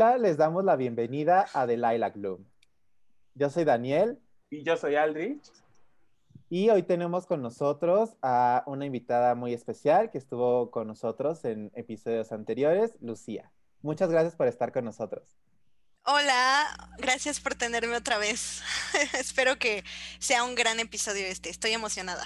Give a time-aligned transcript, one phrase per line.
[0.00, 2.44] Hola, les damos la bienvenida a The Lilac Bloom.
[3.34, 4.20] Yo soy Daniel.
[4.48, 5.42] Y yo soy Aldrich.
[6.48, 11.72] Y hoy tenemos con nosotros a una invitada muy especial que estuvo con nosotros en
[11.74, 13.50] episodios anteriores, Lucía.
[13.82, 15.36] Muchas gracias por estar con nosotros.
[16.04, 18.62] Hola, gracias por tenerme otra vez.
[19.18, 19.82] Espero que
[20.20, 21.50] sea un gran episodio este.
[21.50, 22.22] Estoy emocionada.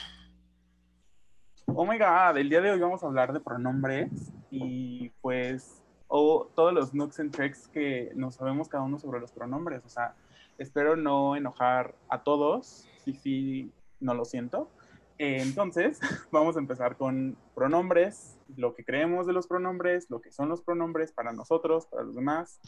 [1.64, 4.10] Oh my god, el día de hoy vamos a hablar de pronombres
[4.50, 5.81] y pues
[6.14, 9.82] o todos los nooks and tricks que nos sabemos cada uno sobre los pronombres.
[9.86, 10.14] O sea,
[10.58, 14.68] espero no enojar a todos, si sí, no lo siento.
[15.16, 20.50] entonces, vamos a empezar con pronombres, lo que creemos de los pronombres, lo que son
[20.50, 22.60] los pronombres para nosotros, para los demás,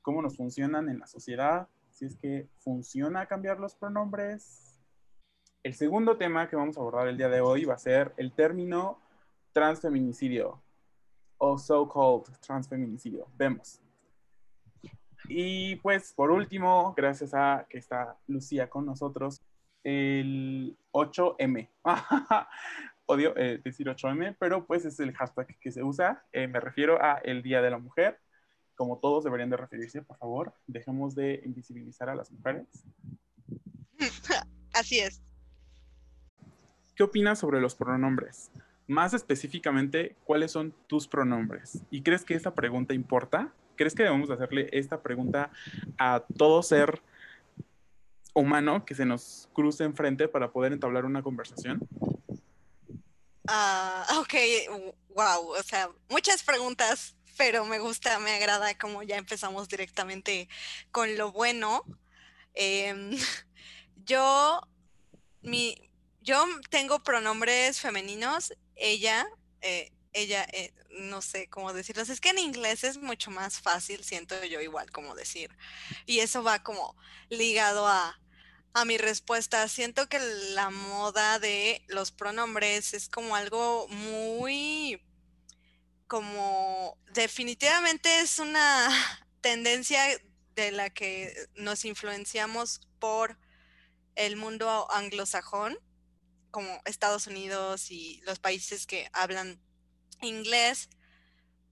[0.00, 4.80] cómo nos funcionan en la sociedad, si es que funciona cambiar los pronombres.
[5.64, 8.30] El segundo tema que vamos a abordar el día de hoy va a ser el
[8.30, 9.00] término
[9.52, 10.63] transfeminicidio
[11.44, 13.26] o so-called transfeminicidio.
[13.36, 13.80] Vemos.
[15.28, 19.42] Y pues por último, gracias a que está Lucía con nosotros,
[19.82, 21.68] el 8M.
[23.06, 26.24] Odio eh, decir 8M, pero pues es el hashtag que se usa.
[26.32, 28.18] Eh, me refiero a el Día de la Mujer.
[28.74, 32.66] Como todos deberían de referirse, por favor, dejemos de invisibilizar a las mujeres.
[34.72, 35.22] Así es.
[36.96, 38.50] ¿Qué opinas sobre los pronombres?
[38.86, 41.80] Más específicamente, ¿cuáles son tus pronombres?
[41.90, 43.52] ¿Y crees que esta pregunta importa?
[43.76, 45.50] ¿Crees que debemos hacerle esta pregunta
[45.98, 47.02] a todo ser
[48.34, 51.80] humano que se nos cruce enfrente para poder entablar una conversación?
[53.46, 54.34] Ah, ok,
[55.10, 60.48] wow, o sea, muchas preguntas, pero me gusta, me agrada como ya empezamos directamente
[60.90, 61.84] con lo bueno.
[62.54, 63.10] Em,
[64.04, 64.60] yo,
[65.42, 65.90] mi,
[66.22, 69.26] yo tengo pronombres femeninos ella,
[69.60, 74.04] eh, ella, eh, no sé cómo decirlos, es que en inglés es mucho más fácil,
[74.04, 75.50] siento yo igual como decir.
[76.06, 76.96] Y eso va como
[77.28, 78.18] ligado a,
[78.74, 79.66] a mi respuesta.
[79.68, 80.18] Siento que
[80.54, 85.00] la moda de los pronombres es como algo muy,
[86.06, 88.88] como definitivamente es una
[89.40, 90.00] tendencia
[90.54, 93.38] de la que nos influenciamos por
[94.14, 95.76] el mundo anglosajón
[96.54, 99.60] como Estados Unidos y los países que hablan
[100.22, 100.88] inglés,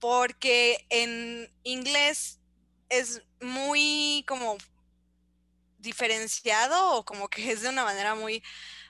[0.00, 2.40] porque en inglés
[2.88, 4.58] es muy como
[5.78, 8.42] diferenciado o como que es de una manera muy,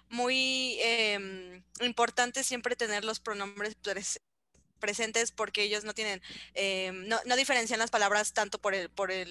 [0.08, 3.76] muy em, importante siempre tener los pronombres
[4.78, 6.22] presentes porque ellos no tienen,
[6.54, 9.30] em, no, no, diferencian las palabras tanto por el, por el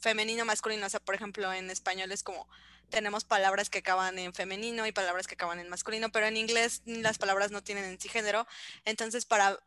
[0.00, 0.86] femenino masculino.
[0.86, 2.48] O sea, por ejemplo, en español es como
[2.94, 6.80] tenemos palabras que acaban en femenino y palabras que acaban en masculino, pero en inglés
[6.86, 8.46] las palabras no tienen en sí género.
[8.84, 9.58] Entonces, para,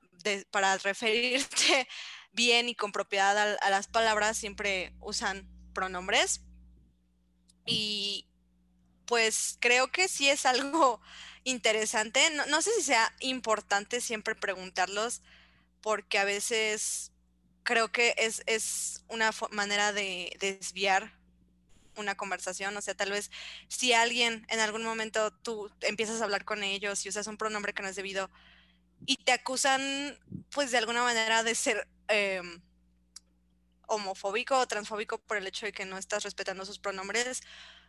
[0.50, 1.88] para referirte
[2.32, 6.40] bien y con propiedad a, a, las palabras, siempre usan pronombres.
[7.66, 8.26] Y
[9.06, 11.02] pues creo que sí es algo
[11.44, 12.30] interesante.
[12.32, 15.22] No, no sé si sea importante siempre preguntarlos,
[15.82, 17.12] porque a veces
[17.64, 21.18] creo que es, es una manera de desviar
[21.98, 23.32] una conversación, o sea, tal vez
[23.68, 27.74] si alguien en algún momento tú empiezas a hablar con ellos y usas un pronombre
[27.74, 28.30] que no es debido
[29.06, 30.18] y te acusan
[30.52, 32.62] pues de alguna manera de ser em,
[33.88, 37.42] homofóbico o transfóbico por el hecho de que no estás respetando sus pronombres,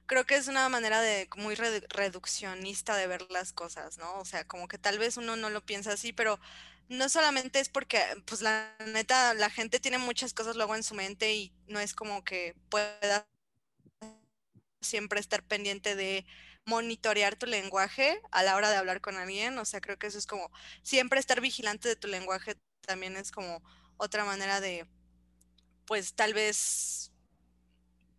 [0.06, 4.18] creo que es una manera de muy reduccionista de ver las cosas, ¿no?
[4.18, 6.40] O sea, como que tal vez uno no lo piensa así, pero
[6.88, 10.94] no solamente es porque, pues la neta, la gente tiene muchas cosas luego en su
[10.94, 13.26] mente y no es como que pueda
[14.80, 16.26] siempre estar pendiente de
[16.64, 19.58] monitorear tu lenguaje a la hora de hablar con alguien.
[19.58, 20.50] O sea, creo que eso es como
[20.82, 22.56] siempre estar vigilante de tu lenguaje
[22.86, 23.62] también es como
[23.96, 24.86] otra manera de,
[25.86, 27.12] pues tal vez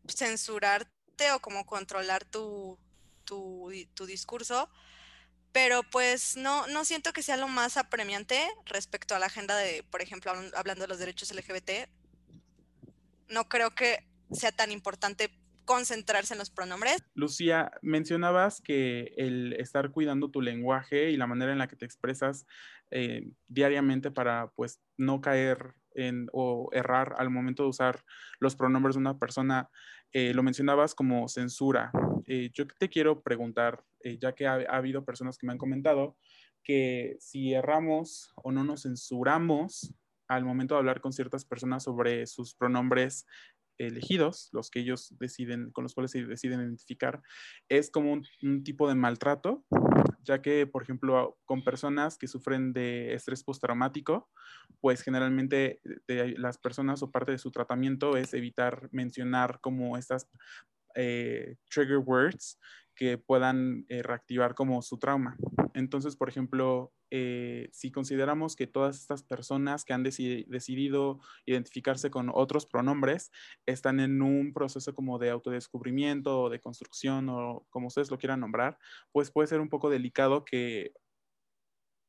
[0.08, 2.78] censurarte o como controlar tu,
[3.24, 4.70] tu, tu discurso.
[5.52, 9.84] Pero pues no, no siento que sea lo más apremiante respecto a la agenda de,
[9.84, 11.90] por ejemplo, hablando de los derechos LGBT.
[13.28, 15.39] No creo que sea tan importante
[15.70, 16.98] concentrarse en los pronombres.
[17.14, 21.86] Lucía, mencionabas que el estar cuidando tu lenguaje y la manera en la que te
[21.86, 22.48] expresas
[22.90, 28.04] eh, diariamente para pues no caer en o errar al momento de usar
[28.40, 29.70] los pronombres de una persona,
[30.12, 31.92] eh, lo mencionabas como censura.
[32.26, 33.84] Eh, yo te quiero preguntar,
[34.20, 36.18] ya que ha, ha habido personas que me han comentado
[36.64, 39.94] que si erramos o no nos censuramos
[40.28, 43.28] al momento de hablar con ciertas personas sobre sus pronombres
[43.80, 47.22] elegidos, los que ellos deciden, con los cuales se deciden identificar,
[47.70, 49.66] es como un, tipo de maltrato,
[50.24, 54.30] ya que, por ejemplo, con personas que sufren de estrés postraumático,
[54.82, 60.28] pues generalmente las personas o parte de su tratamiento es evitar mencionar como estas
[60.96, 62.60] eh, trigger words
[62.96, 65.38] que puedan eh, reactivar como su trauma.
[65.74, 72.30] Entonces, por ejemplo, eh, si consideramos que todas estas personas que han decidido identificarse con
[72.34, 73.32] otros pronombres
[73.66, 78.42] están en un proceso como de autodescubrimiento o de construcción o como ustedes lo quieran
[78.42, 78.78] nombrar,
[79.12, 80.94] pues puede ser un poco delicado que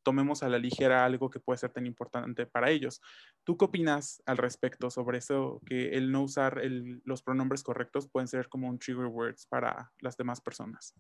[0.03, 3.01] tomemos a la ligera algo que puede ser tan importante para ellos.
[3.45, 6.61] ¿Tú qué opinas al respecto sobre eso, que el no usar
[7.05, 10.95] los pronombres correctos pueden ser como un trigger words para las demás personas?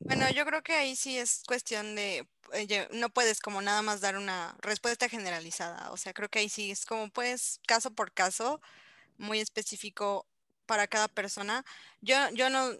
[0.00, 4.00] Bueno, yo creo que ahí sí es cuestión de, eh, no puedes como nada más
[4.00, 8.12] dar una respuesta generalizada, o sea, creo que ahí sí es como pues caso por
[8.12, 8.60] caso,
[9.18, 10.26] muy específico
[10.66, 11.64] para cada persona.
[12.00, 12.72] Yo, yo no,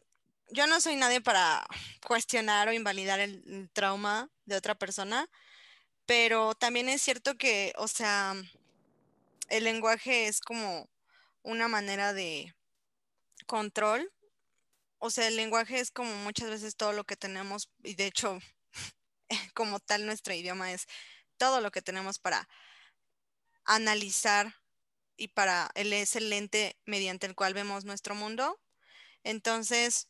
[0.50, 1.66] yo no soy nadie para
[2.06, 5.28] cuestionar o invalidar el, trauma de otra persona,
[6.06, 8.34] pero también es cierto que, o sea,
[9.48, 10.88] el lenguaje es como
[11.42, 12.54] una manera de
[13.46, 14.12] control.
[14.98, 18.38] O sea, el lenguaje es como muchas veces todo lo que tenemos y de hecho,
[19.54, 20.86] como tal, nuestro idioma es
[21.36, 22.48] todo lo que tenemos para
[23.64, 24.54] analizar
[25.16, 28.60] y para él es el lente mediante el cual vemos nuestro mundo.
[29.24, 30.08] Entonces,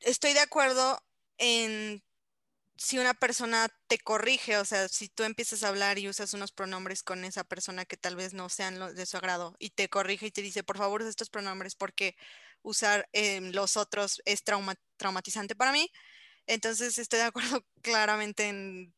[0.00, 1.02] estoy de acuerdo
[1.38, 2.02] en
[2.80, 6.50] si una persona te corrige, o sea, si tú empiezas a hablar y usas unos
[6.50, 10.28] pronombres con esa persona que tal vez no sean de su agrado y te corrige
[10.28, 12.16] y te dice, por favor, usa estos pronombres porque
[12.62, 14.42] usar em, los otros es
[14.96, 15.90] traumatizante para mí,
[16.46, 18.94] entonces estoy de acuerdo claramente en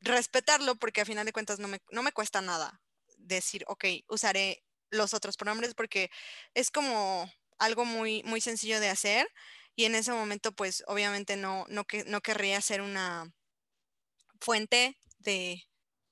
[0.00, 2.80] respetarlo porque a final de cuentas no me, no me cuesta nada
[3.18, 6.10] decir, ok, usaré los otros pronombres porque
[6.54, 9.28] es como algo muy, muy sencillo de hacer
[9.78, 13.32] y en ese momento pues obviamente no, no, que, no querría ser una
[14.40, 15.62] fuente de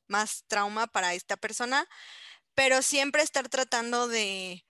[0.06, 1.88] más trauma para esta persona,
[2.54, 4.64] pero siempre estar tratando de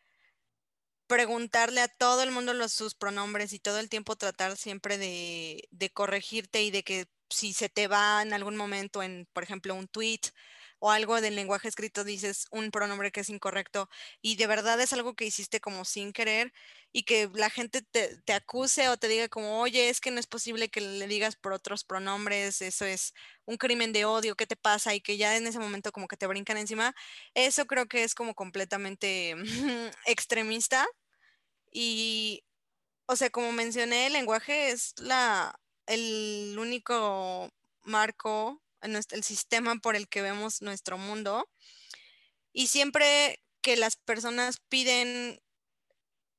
[1.06, 5.68] preguntarle a todo el mundo los, sus pronombres y todo el tiempo tratar siempre de,
[5.70, 9.74] de corregirte y de que si se te va en algún momento en, por ejemplo,
[9.74, 10.20] un tweet
[10.78, 13.88] o algo del lenguaje escrito dices un pronombre que es incorrecto
[14.20, 16.52] y de verdad es algo que hiciste como sin querer
[16.92, 20.18] y que la gente te, te, acuse o te diga como, oye, es que no
[20.18, 23.12] es posible que le digas por otros pronombres, eso es
[23.44, 24.94] un crimen de odio, ¿qué te pasa?
[24.94, 26.94] Y que ya en ese momento como que te brincan encima,
[27.34, 29.34] eso creo que es como completamente
[30.06, 30.86] extremista
[31.70, 32.44] y,
[33.06, 37.50] o sea, como mencioné, el lenguaje es la, el único
[37.82, 38.62] marco
[38.94, 41.48] el sistema por el que vemos nuestro mundo.
[42.52, 45.40] Y siempre que las personas piden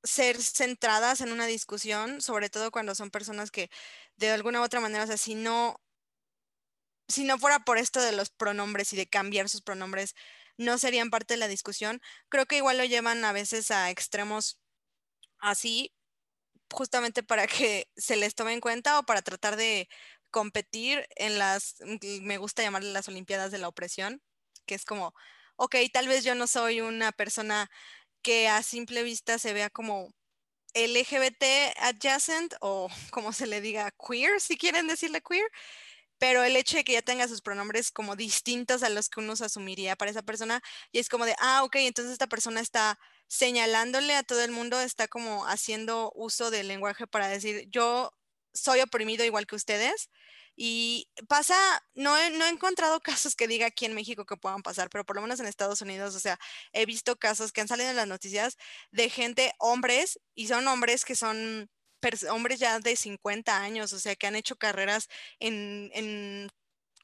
[0.02, 3.70] ser centradas en una discusión, sobre todo cuando son personas que
[4.16, 5.80] de alguna u otra manera, o sea, si no,
[7.08, 10.14] si no fuera por esto de los pronombres y de cambiar sus pronombres,
[10.56, 12.00] no serían parte de la discusión.
[12.28, 14.60] Creo que igual lo llevan a veces a extremos
[15.38, 15.94] así,
[16.72, 19.88] justamente para que se les tome en cuenta o para tratar de
[20.30, 24.22] competir en las, mm, me gusta llamarle las Olimpiadas de la Opresión,
[24.66, 25.14] que es como,
[25.56, 27.70] ok, tal vez yo no soy una persona
[28.22, 30.12] que a simple vista se vea como
[30.74, 35.46] LGBT adjacent o como se le diga queer, si quieren decirle queer,
[36.18, 39.34] pero el hecho de que ya tenga sus pronombres como distintos a los que uno
[39.34, 40.60] asumiría para esa persona,
[40.92, 44.80] y es como de, ah, ok, entonces esta persona está señalándole a todo el mundo,
[44.80, 48.12] está como haciendo uso del lenguaje para decir, yo
[48.58, 50.10] soy oprimido igual que ustedes.
[50.56, 51.56] Y pasa,
[51.94, 55.04] no he, no he encontrado casos que diga aquí en México que puedan pasar, pero
[55.04, 56.38] por lo menos en Estados Unidos, o sea,
[56.72, 58.56] he visto casos que han salido en las noticias
[58.90, 61.70] de gente, hombres, y son hombres que son
[62.30, 65.08] hombres ya de 50 años, o sea, que han hecho carreras
[65.40, 66.48] en, en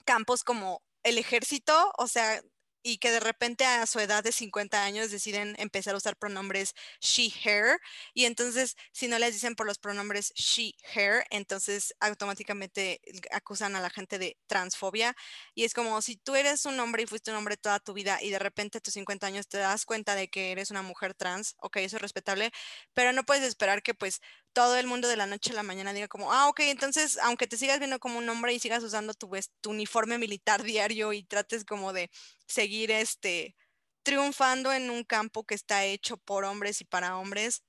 [0.04, 2.42] campos como el ejército, o sea,
[2.84, 6.74] y que de repente a su edad de 50 años deciden empezar a usar pronombres
[7.00, 7.80] she, her,
[8.12, 13.00] y entonces si no les dicen por los pronombres she, her, entonces automáticamente
[13.32, 15.16] acusan a la gente de transfobia,
[15.54, 18.22] y es como si tú eres un hombre y fuiste un hombre toda tu vida
[18.22, 21.14] y de repente a tus 50 años te das cuenta de que eres una mujer
[21.14, 22.52] trans, ok, eso es respetable,
[22.92, 24.20] pero no puedes esperar que pues
[24.54, 27.46] todo el mundo de la noche a la mañana diga como, ah, ok, entonces, aunque
[27.46, 29.30] te sigas viendo como un hombre y sigas usando tu,
[29.66, 32.10] uniforme militar diario y trates como de
[32.46, 33.56] seguir este,
[34.02, 37.64] triunfando en un campo que está hecho por hombres y para hombres,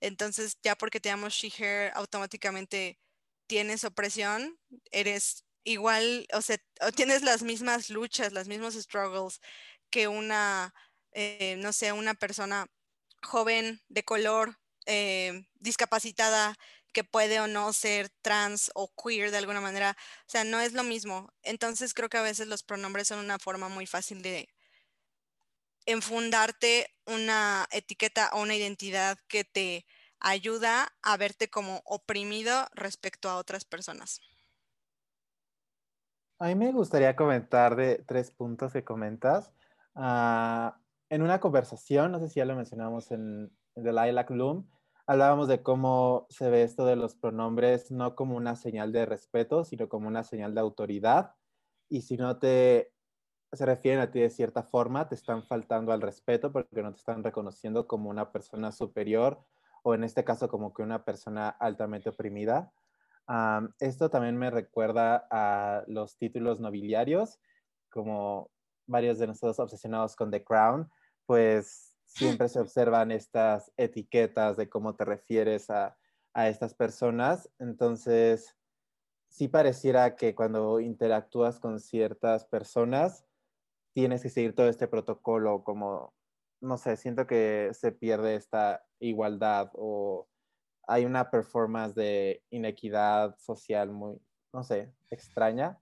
[0.00, 2.98] entonces ya porque te llamo she, automáticamente
[3.46, 4.58] tienes opresión,
[4.90, 6.58] eres igual, o sea,
[6.94, 9.40] tienes las mismas luchas, las mismos struggles
[9.90, 10.74] que una
[11.14, 12.66] eh, no sé, una persona
[13.22, 16.56] joven, de color, eh, discapacitada,
[16.94, 19.96] que puede o no ser trans o queer de alguna manera.
[20.20, 21.30] O sea, no es lo mismo.
[21.42, 24.48] Entonces creo que a veces los pronombres son una forma muy fácil de
[25.86, 29.84] enfundarte una etiqueta o una identidad que te
[30.20, 34.20] ayuda a verte como oprimido respecto a otras personas.
[36.38, 39.52] A mí me gustaría comentar de tres puntos que comentas.
[39.94, 40.78] Ah,
[41.10, 44.68] en una conversación, no sé si ya lo mencionamos en, The Lilac Bloom,
[45.06, 49.64] hablábamos de cómo se ve esto de los pronombres no como una señal de respeto,
[49.64, 51.34] sino como una señal de autoridad.
[51.88, 52.92] Y si no te
[53.52, 56.98] se refieren a ti de cierta forma, te están faltando al respeto porque no te
[56.98, 59.44] están reconociendo como una persona superior
[59.82, 62.72] o en este caso como que una persona altamente oprimida.
[63.80, 67.38] esto también me recuerda a los títulos nobiliarios,
[67.90, 68.50] como
[68.86, 70.90] varios de nosotros obsesionados con The Crown,
[71.26, 75.96] pues siempre se observan estas etiquetas de cómo te refieres a,
[76.32, 77.50] a estas personas.
[77.58, 78.56] Entonces,
[79.28, 83.24] sí pareciera que cuando interactúas con ciertas personas,
[83.92, 86.14] tienes que seguir todo este protocolo como,
[86.60, 90.28] no sé, siento que se pierde esta igualdad o
[90.86, 94.20] hay una performance de inequidad social muy,
[94.52, 95.80] no sé, extraña.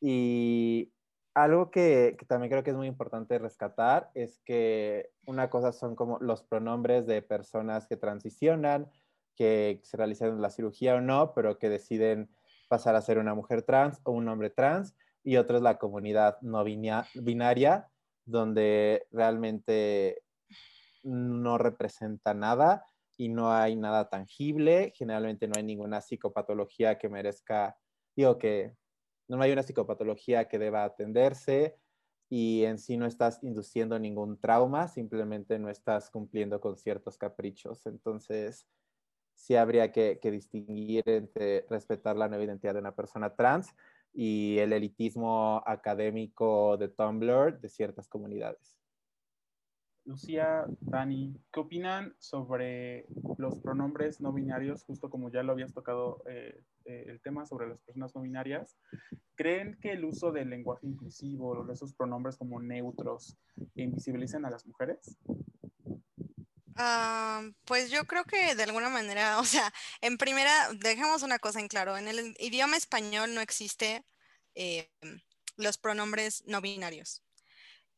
[0.00, 0.92] Y
[1.36, 6.18] algo que, también creo que es muy importante rescatar es que una cosa son como
[6.18, 8.90] los pronombres de personas que transicionan,
[9.34, 12.30] que se realizan la cirugía o no, pero que deciden
[12.68, 16.40] pasar a ser una mujer trans o un hombre trans, y otra es la comunidad
[16.40, 17.90] no binaria,
[18.24, 20.22] donde realmente
[21.02, 22.86] no representa nada
[23.18, 27.76] y no hay nada tangible, generalmente no hay ninguna psicopatología que merezca,
[28.16, 28.74] digo que
[29.28, 31.76] no hay una psicopatología que deba atenderse
[32.28, 37.86] y en sí no estás induciendo ningún trauma, simplemente no estás cumpliendo con ciertos caprichos.
[37.86, 38.66] Entonces,
[39.34, 43.74] sí habría que, distinguir entre respetar la nueva identidad de una persona trans
[44.12, 48.76] y el elitismo académico de Tumblr de ciertas comunidades.
[50.04, 53.06] Lucía, Dani, ¿qué opinan sobre
[53.38, 54.84] los pronombres no binarios?
[54.84, 58.76] Justo como ya lo habías tocado eh, eh, el tema sobre las personas no binarias.
[59.34, 63.36] ¿Creen que el uso del lenguaje inclusivo, esos pronombres como neutros,
[63.74, 65.16] invisibilizan a las mujeres?
[66.76, 71.60] Ah, pues yo creo que de alguna manera, o sea, en primera, dejemos una cosa
[71.60, 74.04] en claro, en el idioma español no existe
[74.54, 74.90] eh,
[75.56, 77.22] los pronombres no binarios.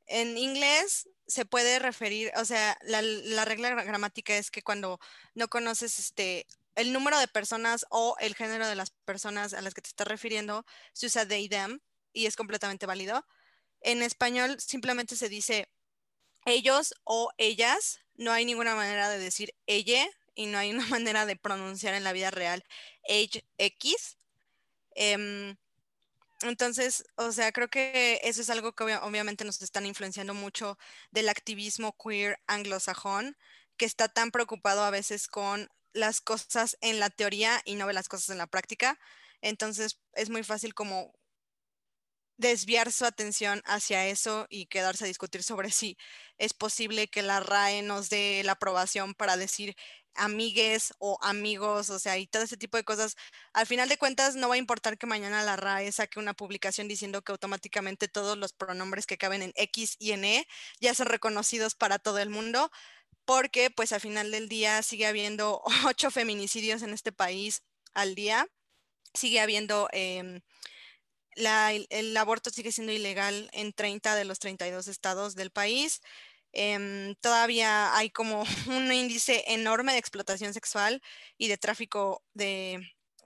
[0.06, 4.98] En inglés se puede referir, o sea, la, regla gramática es que cuando
[5.34, 6.46] no conoces este,
[6.78, 10.06] el número de personas o el género de las personas a las que te estás
[10.06, 11.80] refiriendo, se usa they, them
[12.12, 13.26] y es completamente válido.
[13.80, 15.68] En español simplemente se dice
[16.46, 20.06] ellos o ellas, no hay ninguna manera de decir ella
[20.36, 22.64] y no hay una manera de pronunciar en la vida real
[23.08, 24.16] age X.
[24.94, 25.56] Em,
[26.42, 30.78] entonces, o sea, creo que eso es algo que obviamente nos están influenciando mucho
[31.10, 33.36] del activismo queer anglosajón,
[33.76, 35.68] que está tan preocupado a veces con
[35.98, 38.98] las cosas en la teoría y no ve las cosas en la práctica.
[39.42, 41.12] Entonces, es muy fácil como
[42.38, 45.98] desviar su atención hacia eso y quedarse a discutir sobre si
[46.38, 49.76] es posible que la RAE nos dé la aprobación para decir
[50.14, 53.16] amigues o amigos, o sea, y todo ese tipo de cosas.
[53.52, 56.88] Al final de cuentas, no va a importar que mañana la RAE saque una publicación
[56.88, 60.46] diciendo que automáticamente todos los pronombres que caben en X y en E
[60.80, 62.70] ya son reconocidos para todo el mundo,
[63.28, 68.48] porque pues al final del día sigue habiendo ocho feminicidios en este país al día,
[69.12, 69.90] sigue habiendo...
[69.92, 70.40] Em,
[71.36, 76.00] el aborto sigue siendo ilegal en 30 de los 32 estados del país.
[76.52, 81.02] Em, todavía hay como un índice enorme de explotación sexual
[81.36, 82.80] y de tráfico de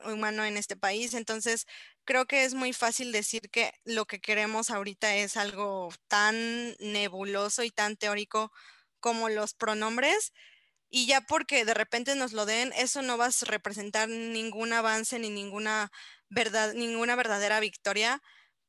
[0.05, 1.15] humano en este país.
[1.15, 1.67] Entonces,
[2.05, 7.63] creo que es muy fácil decir que lo que queremos ahorita es algo tan nebuloso
[7.63, 8.51] y tan teórico
[9.03, 10.33] como los pronombres.
[10.89, 15.19] Y ya porque de repente nos lo den, eso no va a representar ningún avance
[15.19, 15.91] ni ninguna
[16.31, 18.23] verdad, ninguna verdadera victoria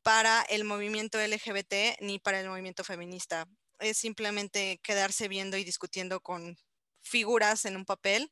[0.04, 3.46] para el movimiento LGBT ni para el movimiento feminista.
[3.80, 6.58] Es simplemente quedarse viendo y discutiendo con
[7.02, 8.32] figuras en un papel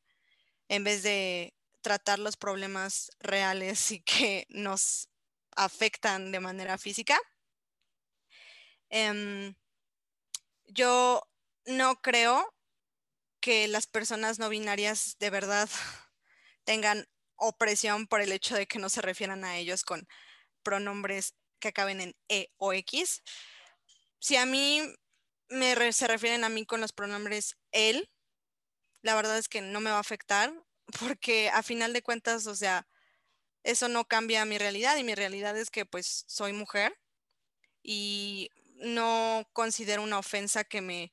[0.68, 5.08] en vez de tratar los problemas reales y que nos
[5.54, 7.18] afectan de manera física.
[8.88, 9.54] Em,
[10.66, 11.22] yo
[11.66, 12.54] no creo
[13.40, 15.68] que las personas no binarias de verdad
[16.64, 20.06] tengan opresión por el hecho de que no se refieran a ellos con
[20.62, 23.22] pronombres que acaben en E o X.
[24.20, 24.80] Si a mí
[25.48, 28.10] me se refieren a mí con los pronombres él,
[29.02, 30.52] la verdad es que no me va a afectar
[31.00, 32.86] porque a final de cuentas, o sea,
[33.64, 36.98] eso no cambia mi realidad y mi realidad es que pues soy mujer
[37.82, 41.12] y no considero una ofensa que me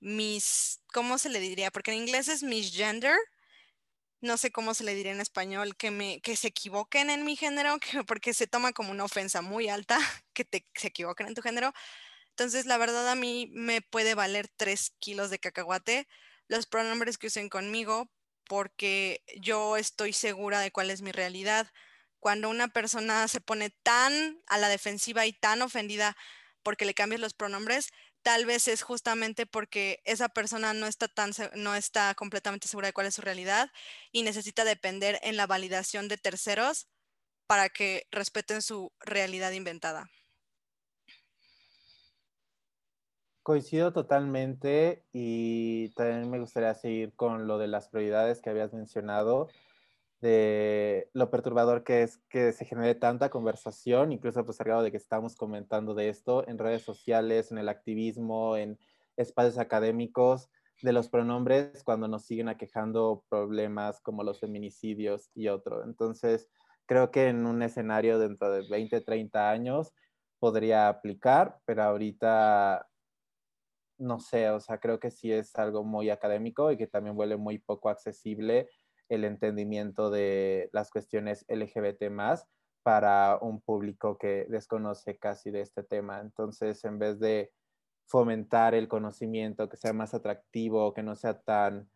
[0.00, 1.70] mis, ¿cómo se le diría?
[1.70, 3.16] Porque en inglés es misgender,
[4.20, 7.36] no sé cómo se le diría en español, que, me, que se equivoquen en mi
[7.36, 9.98] género, que, porque se toma como una ofensa muy alta
[10.32, 11.72] que te, se equivoquen en tu género.
[12.30, 16.06] Entonces, la verdad a mí me puede valer tres kilos de cacahuate
[16.48, 18.10] los pronombres que usen conmigo
[18.44, 21.70] porque yo estoy segura de cuál es mi realidad.
[22.18, 26.16] Cuando una persona se pone tan a la defensiva y tan ofendida
[26.62, 27.90] porque le cambias los pronombres,
[28.22, 32.92] tal vez es justamente porque esa persona no está tan no está completamente segura de
[32.92, 33.70] cuál es su realidad
[34.12, 36.88] y necesita depender en la validación de terceros
[37.46, 40.10] para que respeten su realidad inventada.
[43.42, 49.48] Coincido totalmente y también me gustaría seguir con lo de las prioridades que habías mencionado
[50.20, 54.96] de lo perturbador que es que se genere tanta conversación, incluso pues al de que
[54.96, 58.78] estamos comentando de esto en redes sociales, en el activismo, en
[59.16, 60.50] espacios académicos,
[60.82, 65.84] de los pronombres cuando nos siguen aquejando problemas como los feminicidios y otro.
[65.84, 66.48] Entonces,
[66.86, 69.92] creo que en un escenario dentro de 20, 30 años
[70.38, 72.88] podría aplicar, pero ahorita
[73.98, 77.36] no sé, o sea, creo que sí es algo muy académico y que también vuelve
[77.36, 78.68] muy poco accesible
[79.08, 82.46] el entendimiento de las cuestiones LGBT más
[82.82, 86.20] para un público que desconoce casi de este tema.
[86.20, 87.52] Entonces, en vez de
[88.06, 91.90] fomentar el conocimiento, que sea más atractivo, que no sea tan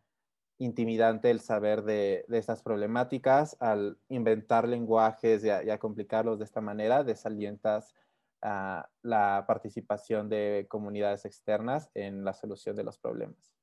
[0.59, 6.61] intimidante el saber de, de estas problemáticas, al inventar lenguajes y a, complicarlos de esta
[6.61, 7.95] manera, desalientas
[8.43, 13.53] uh, la participación de comunidades externas en la solución de los problemas.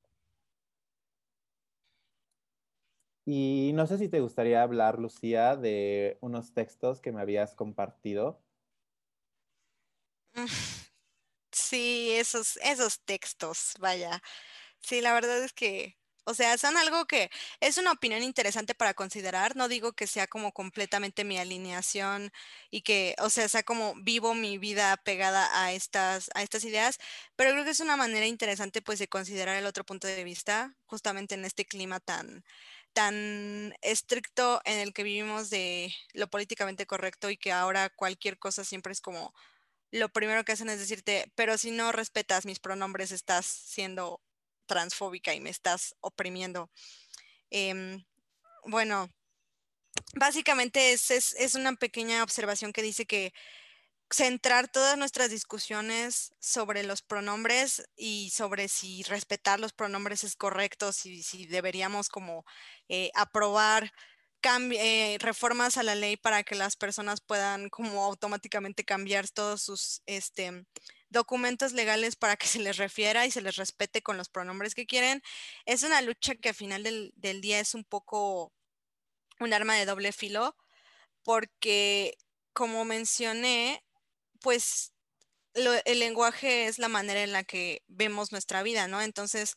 [3.33, 8.43] Y no sé si te gustaría hablar, Lucía, de unos textos que me habías compartido.
[11.51, 14.21] Sí, esos, esos textos, vaya.
[14.81, 17.29] Sí, la verdad es que, o sea, son algo que
[17.61, 19.55] es una opinión interesante para considerar.
[19.57, 22.31] No digo que sea como completamente mi alineación
[22.71, 26.99] y que, o sea, sea como vivo mi vida pegada a estas, a estas ideas,
[27.35, 30.77] pero creo que es una manera interesante pues de considerar el otro punto de vista,
[30.85, 32.45] justamente en este clima tan,
[32.93, 38.63] tan estricto en el que vivimos de lo políticamente correcto y que ahora cualquier cosa
[38.63, 39.33] siempre es como
[39.91, 44.21] lo primero que hacen es decirte, pero si no respetas mis pronombres estás siendo
[44.65, 46.69] transfóbica y me estás oprimiendo.
[47.49, 48.05] Em,
[48.65, 49.09] bueno,
[50.15, 53.33] básicamente es, es una pequeña observación que dice que
[54.13, 60.91] centrar todas nuestras discusiones sobre los pronombres y sobre si respetar los pronombres es correcto,
[60.91, 62.45] si, si deberíamos como
[62.89, 63.91] eh, aprobar
[64.43, 70.01] eh, reformas a la ley para que las personas puedan como automáticamente cambiar todos sus
[70.07, 70.65] este,
[71.09, 74.87] documentos legales para que se les refiera y se les respete con los pronombres que
[74.87, 75.21] quieren.
[75.65, 78.51] Es una lucha que al final del, del día es un poco
[79.39, 80.55] un arma de doble filo
[81.23, 82.17] porque
[82.53, 83.83] como mencioné,
[84.41, 84.93] pues
[85.53, 89.01] el lenguaje es la manera en la que vemos nuestra vida, ¿no?
[89.01, 89.55] Entonces,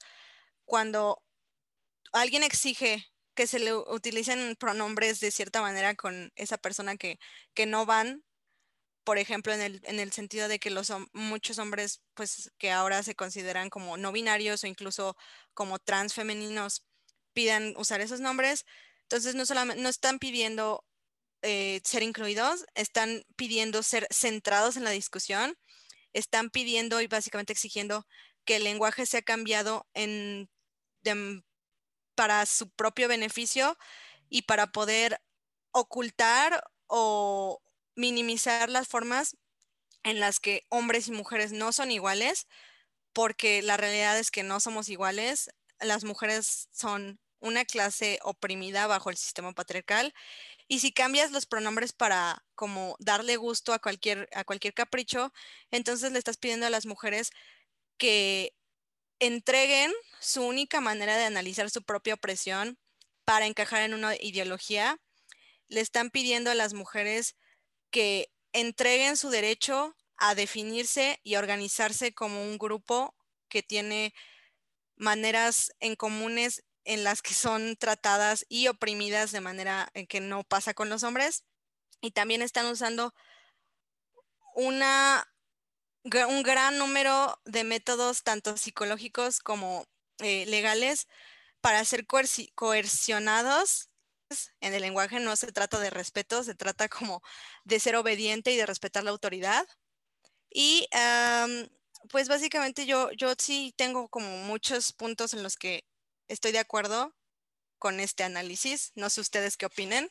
[0.64, 1.22] cuando
[2.12, 7.18] alguien exige que se le utilicen pronombres de cierta manera con esa persona que,
[7.54, 8.24] que no van,
[9.04, 13.02] por ejemplo, en el, en el sentido de que los, muchos hombres, pues que ahora
[13.02, 15.16] se consideran como no binarios o incluso
[15.52, 16.84] como transfemeninos,
[17.32, 18.64] pidan usar esos nombres,
[19.02, 20.84] entonces no solamente no están pidiendo
[21.46, 25.58] eh, ser incluidos, están pidiendo ser centrados en la discusión,
[26.14, 28.06] están pidiendo y básicamente exigiendo
[28.46, 30.48] que el lenguaje sea cambiado en,
[32.14, 33.76] para su propio beneficio
[34.30, 35.20] y para poder
[35.70, 37.60] ocultar o
[37.94, 39.36] minimizar las formas
[40.02, 42.46] en las que hombres y mujeres no son iguales,
[43.12, 45.50] porque la realidad es que no somos iguales.
[45.78, 50.14] Las mujeres son una clase oprimida bajo el sistema patriarcal
[50.68, 55.32] y si cambias los pronombres para como darle gusto a cualquier, a cualquier capricho,
[55.70, 57.30] entonces le estás pidiendo a las mujeres
[57.98, 58.54] que
[59.18, 62.78] entreguen su única manera de analizar su propia opresión
[63.24, 64.98] para encajar en una ideología.
[65.68, 67.36] Le están pidiendo a las mujeres
[67.90, 73.14] que entreguen su derecho a definirse y organizarse como un grupo
[73.48, 74.14] que tiene
[74.96, 80.44] maneras en comunes en las que son tratadas y oprimidas de manera en que no
[80.44, 81.44] pasa con los hombres.
[82.00, 83.14] Y también están usando
[84.54, 85.26] una
[86.28, 89.86] un gran número de métodos, tanto psicológicos como
[90.18, 91.08] eh, legales,
[91.60, 92.06] para ser
[92.54, 93.88] coercionados
[94.60, 95.18] en el lenguaje.
[95.20, 97.22] No se trata de respeto, se trata como
[97.64, 99.66] de ser obediente y de respetar la autoridad.
[100.50, 100.86] Y
[102.10, 105.84] pues básicamente yo, yo sí tengo como muchos puntos en los que
[106.28, 107.12] estoy de acuerdo
[107.78, 108.92] con este análisis.
[108.94, 110.08] No sé ustedes qué opinen.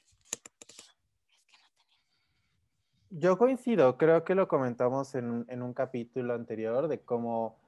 [3.10, 7.62] Yo coincido, creo que lo comentamos en, un capítulo anterior de cómo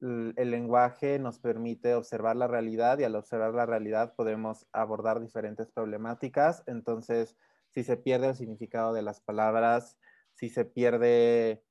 [0.00, 5.68] el lenguaje nos permite observar la realidad y al observar la realidad podemos abordar diferentes
[5.68, 6.62] problemáticas.
[6.66, 7.36] Entonces,
[7.70, 9.98] si se pierde el significado de las palabras,
[10.32, 11.62] si se pierde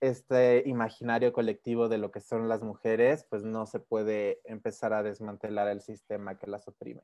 [0.00, 5.02] este imaginario colectivo de lo que son las mujeres, pues no se puede empezar a
[5.02, 7.02] desmantelar el sistema que las oprime.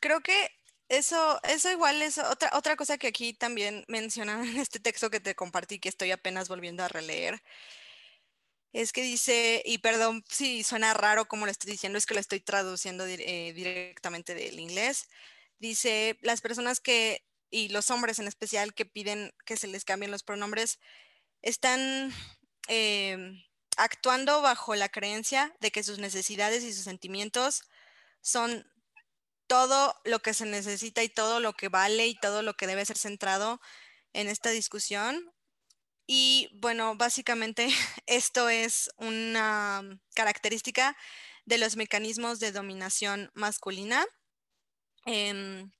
[0.00, 0.50] Creo que
[0.88, 5.20] eso, eso igual es otra, otra cosa que aquí también mencionan en este texto que
[5.20, 7.42] te compartí, que estoy apenas volviendo a releer.
[8.72, 12.20] Es que dice, y perdón si suena raro como lo estoy diciendo, es que lo
[12.20, 15.08] estoy traduciendo eh, directamente del inglés.
[15.58, 17.22] Dice, las personas que
[17.52, 20.80] y los hombres en especial que piden que se les cambien los pronombres,
[21.42, 22.12] están
[22.66, 23.44] em,
[23.76, 27.62] actuando bajo la creencia de que sus necesidades y sus sentimientos
[28.22, 28.66] son
[29.46, 32.86] todo lo que se necesita y todo lo que vale y todo lo que debe
[32.86, 33.60] ser centrado
[34.14, 35.30] en esta discusión.
[36.06, 37.68] Y bueno, básicamente
[38.06, 39.82] esto es una
[40.14, 40.96] característica
[41.44, 44.06] de los mecanismos de dominación masculina.
[45.04, 45.70] Em,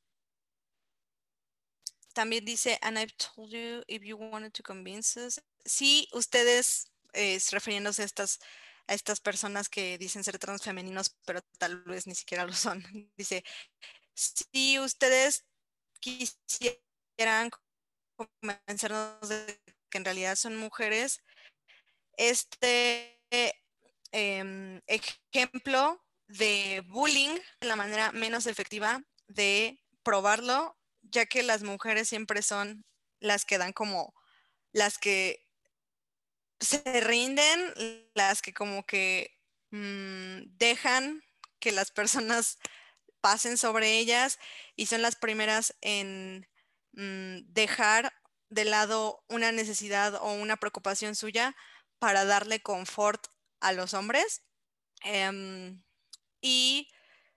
[2.13, 5.41] también dice, and I've told you if you wanted to convince us.
[5.65, 6.91] Sí, ustedes,
[7.51, 8.41] refiriéndose a estas,
[8.87, 12.83] a estas personas que dicen ser transfemeninos, pero tal vez ni siquiera lo son.
[13.17, 13.45] Dice,
[14.15, 15.45] si ustedes
[16.01, 17.51] quisieran
[18.17, 21.23] convencernos de que en realidad son mujeres,
[22.17, 23.21] este
[24.11, 30.77] em, ejemplo de bullying, la manera menos efectiva de probarlo
[31.13, 32.85] ya que las mujeres siempre son
[33.21, 34.15] las que dan como,
[34.73, 35.47] las que
[36.61, 37.75] se rinden,
[38.15, 39.39] las que como que
[39.71, 41.23] mm, dejan
[41.61, 42.59] que las personas
[43.21, 44.39] pasen sobre ellas
[44.75, 46.49] y son las primeras en
[46.93, 48.13] mm, dejar
[48.49, 51.57] de lado una necesidad o una preocupación suya
[51.99, 53.29] para darle confort
[53.61, 54.43] a los hombres.
[55.05, 55.83] Em,
[56.41, 56.91] y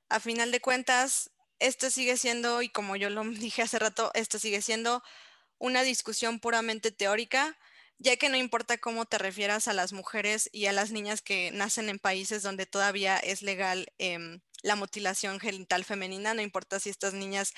[0.09, 4.39] a final de cuentas, esto sigue siendo, y como yo lo dije hace rato, esto
[4.39, 5.03] sigue siendo
[5.57, 7.57] una discusión puramente teórica,
[7.97, 11.51] ya que no importa cómo te refieras a las mujeres y a las niñas que
[11.51, 16.89] nacen en países donde todavía es legal em, la mutilación genital femenina, no importa si
[16.89, 17.53] estas niñas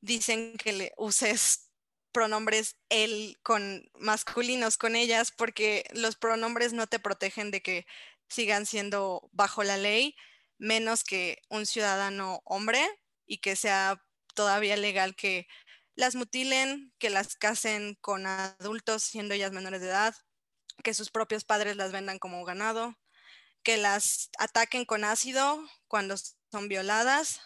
[0.00, 1.70] dicen que le uses
[2.12, 7.86] pronombres él con masculinos con ellas, porque los pronombres no te protegen de que
[8.28, 10.16] sigan siendo bajo la ley,
[10.58, 12.86] menos que un ciudadano hombre
[13.28, 14.02] y que sea
[14.34, 15.46] todavía legal que
[15.94, 20.14] las mutilen, que las casen con adultos siendo ellas menores de edad,
[20.82, 22.96] que sus propios padres las vendan como ganado,
[23.62, 26.16] que las ataquen con ácido cuando
[26.50, 27.40] son violadas.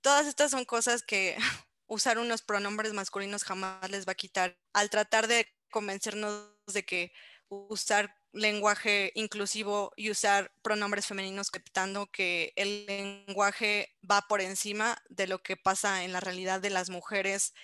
[0.00, 1.36] Todas estas son cosas que
[1.86, 4.56] usar unos pronombres masculinos jamás les va a quitar.
[4.72, 7.12] Al tratar de convencernos de que
[7.48, 15.26] usar lenguaje inclusivo y usar pronombres femeninos captando que el lenguaje va por encima de
[15.26, 17.54] lo que pasa en la realidad de las mujeres,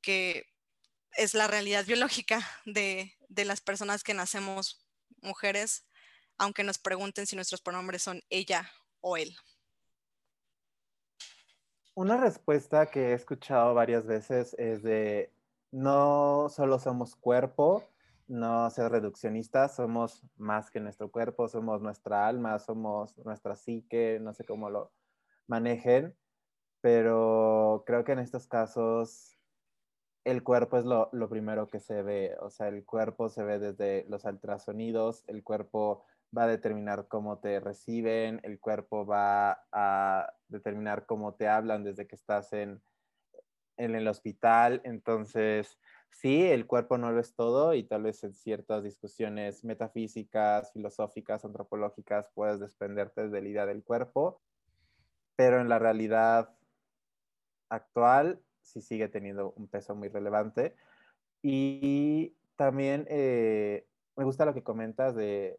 [0.00, 0.46] que
[1.16, 4.86] es la realidad biológica de, de las personas que nacemos
[5.22, 5.86] mujeres,
[6.38, 9.36] aunque nos pregunten si nuestros pronombres son ella o él.
[11.94, 15.32] Una respuesta que he escuchado varias veces es de
[15.72, 17.84] no solo somos cuerpo,
[18.30, 24.32] no ser reduccionistas, somos más que nuestro cuerpo, somos nuestra alma, somos nuestra psique, no
[24.32, 24.92] sé cómo lo
[25.48, 26.14] manejen,
[26.80, 29.36] pero creo que en estos casos
[30.24, 34.06] el cuerpo es lo, primero que se ve, o sea, el cuerpo se ve desde
[34.08, 36.04] los ultrasonidos, el cuerpo
[36.36, 42.06] va a determinar cómo te reciben, el cuerpo va a determinar cómo te hablan desde
[42.06, 42.80] que estás en,
[43.76, 48.34] en el hospital, entonces sí, el cuerpo no lo es todo y tal vez en
[48.34, 54.40] ciertas discusiones metafísicas, filosóficas, antropológicas puedes desprenderte de la idea del cuerpo,
[55.36, 56.54] pero en la realidad
[57.68, 60.74] actual sí sigue teniendo un peso muy relevante.
[61.42, 65.58] Y también eh, me gusta lo que comentas de,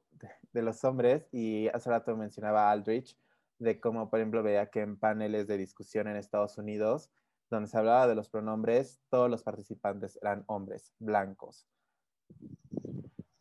[0.53, 3.17] los hombres y hace rato mencionaba Aldrich,
[3.57, 7.09] de cómo, por ejemplo, veía que en paneles de discusión en Estados Unidos,
[7.51, 11.67] donde se hablaba de los pronombres, todos los participantes eran hombres blancos.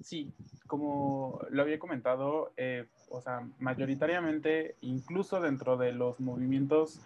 [0.00, 0.32] Sí,
[0.66, 7.00] como lo había comentado, eh, o sea, mayoritariamente, incluso dentro de los movimientos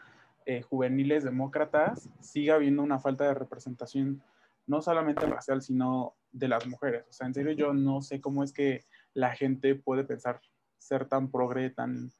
[0.46, 4.22] eh, juveniles demócratas, sigue habiendo una falta de representación,
[4.66, 7.04] no solamente racial, sino de las mujeres.
[7.08, 10.40] O sea, en serio, yo no sé cómo es que la gente puede pensar
[10.78, 12.12] ser tan progre, tan,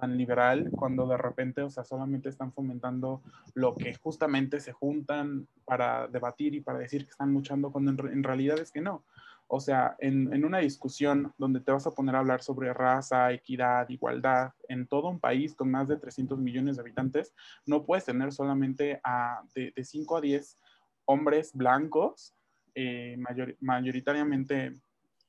[0.00, 3.22] tan liberal, cuando de repente, o sea, solamente están fomentando
[3.54, 8.24] lo que justamente se juntan para debatir y para decir que están luchando, cuando en
[8.24, 9.04] realidad es que no.
[9.52, 13.88] O sea, en, una discusión donde te vas a poner a hablar sobre raza, equidad,
[13.88, 17.34] igualdad, en todo un país con más de 300 millones de habitantes,
[17.66, 20.56] no puedes tener solamente a, de, 5 a 10
[21.04, 22.32] hombres blancos,
[22.76, 23.18] eh,
[23.58, 24.74] mayoritariamente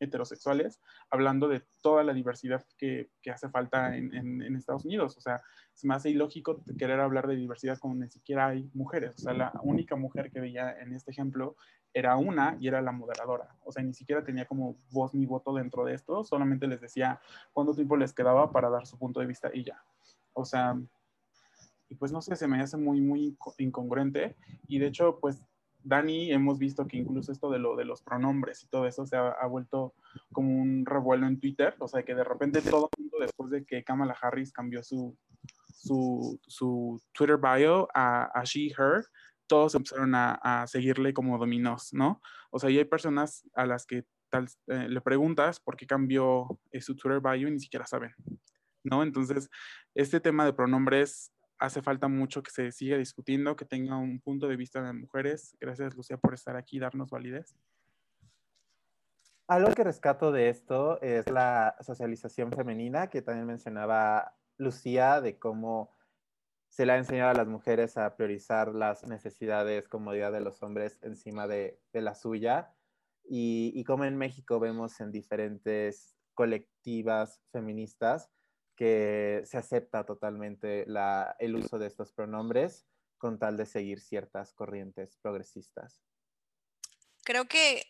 [0.02, 5.16] heterosexuales, hablando de toda la diversidad que, hace falta en, en, Estados Unidos.
[5.18, 5.42] O sea,
[5.74, 9.16] se me hace ilógico querer hablar de diversidad cuando ni siquiera hay mujeres.
[9.16, 11.56] O sea, la única mujer que veía en este ejemplo
[11.94, 13.56] era una y era la moderadora.
[13.64, 17.20] O sea, ni siquiera tenía como voz ni voto dentro de esto, solamente les decía
[17.54, 19.84] cuánto tiempo les quedaba para dar su punto de vista y ya.
[20.34, 20.78] O sea,
[21.90, 24.36] y pues no sé, se me hace muy, muy incongruente.
[24.68, 25.44] Y de hecho, pues
[25.84, 29.16] Dani, hemos visto que incluso esto de lo de los pronombres y todo eso se
[29.18, 29.94] ha, vuelto
[30.32, 31.76] como un revuelo en Twitter.
[31.80, 35.18] O sea, que de repente todo el mundo, después de que Kamala Harris cambió su,
[35.74, 39.06] su, su Twitter bio a, a she, her,
[39.52, 42.22] todos empezaron a, seguirle como dominós, ¿no?
[42.52, 46.58] O sea, y hay personas a las que tal, eh, le preguntas por qué cambió
[46.72, 48.14] eh, su Twitter bio y ni siquiera saben,
[48.82, 49.04] ¿no?
[49.04, 49.50] Entonces,
[49.94, 54.48] este tema de pronombres hace falta mucho que se siga discutiendo, que tenga un punto
[54.48, 55.56] de vista de mujeres.
[55.62, 57.56] Gracias, Lucía, por estar aquí y darnos validez.
[59.48, 65.96] Algo que rescato de esto es la socialización femenina, que también mencionaba Lucía, de cómo
[66.70, 70.98] se le ha enseñado a las mujeres a priorizar las necesidades, comodidad de los hombres
[71.04, 72.74] encima de, la suya.
[73.24, 78.32] Y, como en México vemos en diferentes colectivas feministas
[78.82, 80.88] que se acepta totalmente
[81.38, 82.88] el uso de estos pronombres
[83.20, 86.02] con tal de seguir ciertas corrientes progresistas.
[87.24, 87.84] Creo que,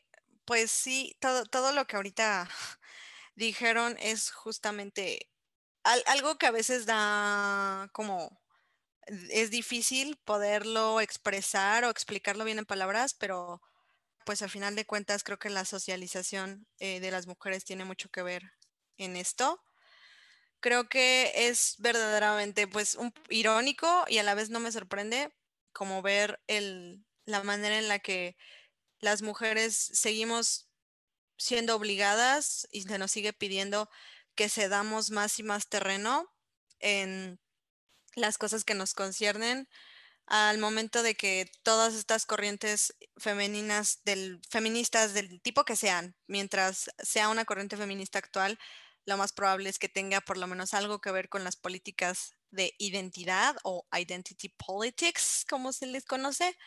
[0.43, 2.49] pues sí, todo, todo lo que ahorita
[3.35, 5.29] dijeron es justamente
[6.07, 8.41] algo que a veces da como
[9.29, 13.61] es difícil poderlo expresar o explicarlo bien en palabras, pero
[14.25, 18.09] pues al final de cuentas creo que la socialización eh, de las mujeres tiene mucho
[18.09, 18.43] que ver
[18.97, 19.63] en esto.
[20.61, 25.33] Creo que es verdaderamente pues un, irónico y a la vez no me sorprende
[25.73, 28.37] como ver el, la manera en la que
[28.99, 30.69] las mujeres seguimos
[31.37, 33.89] siendo obligadas y se nos sigue pidiendo
[34.35, 36.31] que cedamos más y más terreno
[36.79, 37.39] en
[38.15, 39.67] las cosas que nos conciernen
[40.27, 46.89] al momento de que todas estas corrientes femeninas del feministas del tipo que sean, mientras
[46.99, 48.59] sea una corriente feminista actual,
[49.05, 52.35] lo más probable es que tenga por lo menos algo que ver con las políticas
[52.51, 56.57] de identidad o identity politics, como se les conoce,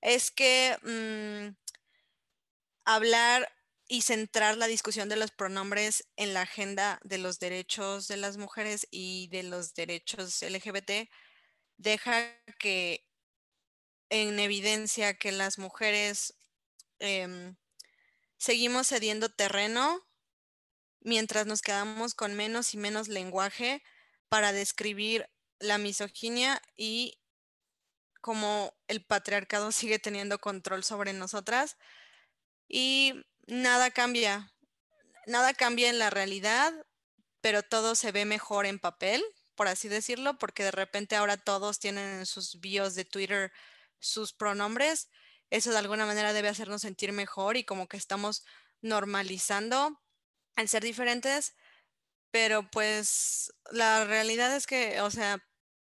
[0.00, 1.56] es que mm,
[2.84, 3.48] hablar
[3.86, 8.36] y centrar la discusión de los pronombres en la agenda de los derechos de las
[8.36, 11.10] mujeres y de los derechos LGBT
[11.76, 13.04] deja que
[14.10, 16.34] en evidencia que las mujeres
[16.98, 17.56] em,
[18.38, 20.06] seguimos cediendo terreno
[21.00, 23.82] mientras nos quedamos con menos y menos lenguaje
[24.28, 27.20] para describir la misoginia y
[28.20, 31.76] cómo el patriarcado sigue teniendo control sobre nosotras.
[32.68, 34.52] Y nada cambia,
[35.26, 36.72] nada cambia en la realidad,
[37.40, 41.80] pero todo se ve mejor en papel, por así decirlo, porque de repente ahora todos
[41.80, 43.52] tienen en sus bios de Twitter
[43.98, 45.08] sus pronombres.
[45.50, 48.44] Eso de alguna manera debe hacernos sentir mejor y como que estamos
[48.82, 50.00] normalizando
[50.68, 51.54] ser diferentes,
[52.30, 55.44] pero pues la realidad es que, o sea,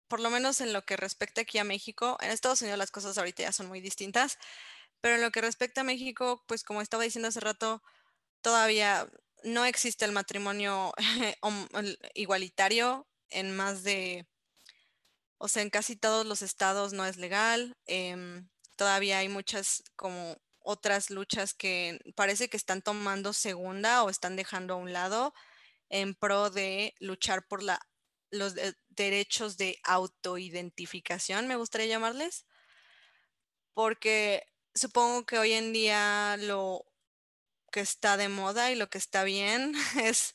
[0.08, 3.18] por lo menos en lo que respecta aquí a México, en Estados Unidos las cosas
[3.18, 4.38] ahorita ya son muy distintas,
[5.00, 7.82] pero en lo que respecta a México, pues como estaba diciendo hace rato,
[8.42, 9.08] todavía
[9.42, 10.92] no existe el matrimonio
[12.14, 14.26] igualitario en más de,
[15.38, 17.76] o sea, en casi todos los estados no es legal.
[17.86, 24.34] Em, todavía hay muchas como otras luchas que parece que están tomando segunda o están
[24.34, 25.34] dejando a un lado
[25.90, 27.80] en pro de luchar por la,
[28.30, 28.54] los
[28.88, 32.46] derechos de autoidentificación, me gustaría llamarles,
[33.74, 36.84] porque supongo que hoy en día lo
[37.70, 40.34] que está de moda y lo que está bien es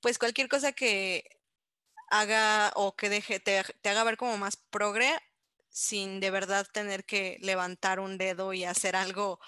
[0.00, 1.24] pues cualquier cosa que
[2.08, 5.18] haga o que deje, te, haga ver como más progre
[5.72, 9.40] sin de verdad tener que levantar un dedo y hacer algo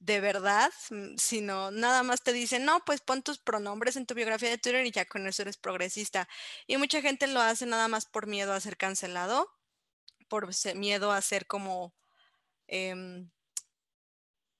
[0.00, 4.14] de verdad, mm, sino nada más te dicen, no, pues pon tus pronombres en tu
[4.14, 6.28] biografía de Twitter y ya con eso eres progresista.
[6.66, 9.48] Y mucha gente lo hace nada más por miedo a ser cancelado,
[10.28, 11.94] por miedo a ser como
[12.68, 13.30] em,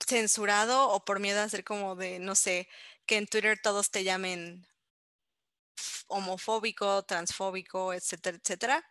[0.06, 2.68] censurado o por miedo a ser como de, no sé,
[3.06, 4.66] que en Twitter todos te llamen
[6.09, 8.85] homofóbico, transfóbico, etcétera, etcétera.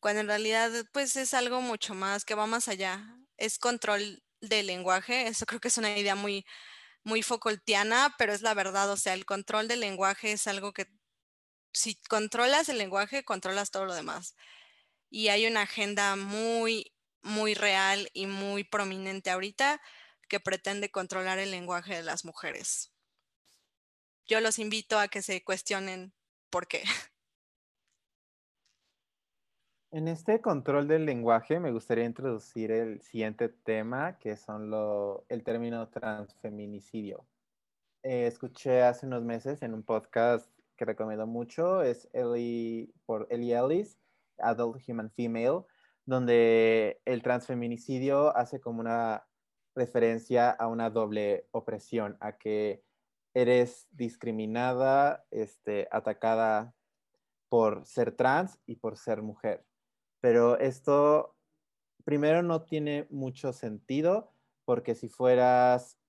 [0.00, 3.18] Cuando en realidad, pues es algo mucho más que va más allá.
[3.36, 5.28] Es control del lenguaje.
[5.28, 6.46] Eso creo que es una idea muy,
[7.04, 8.90] muy Foucaultiana, pero es la verdad.
[8.90, 10.86] O sea, el control del lenguaje es algo que
[11.72, 14.34] si controlas el lenguaje, controlas todo lo demás.
[15.10, 19.80] Y hay una agenda muy, muy real y muy prominente ahorita
[20.28, 22.92] que pretende controlar el lenguaje de las mujeres.
[24.26, 26.14] Yo los invito a que se cuestionen
[26.50, 26.84] por qué.
[29.96, 34.70] En este control del lenguaje me gustaría introducir el siguiente tema, que son
[35.30, 37.26] el término transfeminicidio.
[38.02, 43.56] Eh, escuché hace unos meses en un podcast que recomiendo mucho, es Ellie, por Ellie
[43.56, 43.98] Ellis,
[44.36, 45.64] Adult Human Female,
[46.04, 49.26] donde el transfeminicidio hace como una
[49.74, 52.84] referencia a una doble opresión, a que
[53.32, 56.74] eres discriminada, este, atacada
[57.48, 59.64] por ser trans y por ser mujer.
[60.26, 61.36] Pero esto,
[62.04, 64.32] primero, no tiene mucho sentido,
[64.64, 66.00] porque si fueras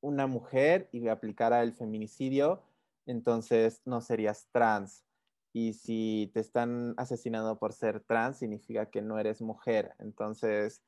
[0.00, 2.64] una mujer y aplicara el feminicidio,
[3.06, 5.04] entonces no serías trans.
[5.52, 9.94] Y si te están asesinando por ser trans, significa que no eres mujer.
[10.00, 10.82] Entonces,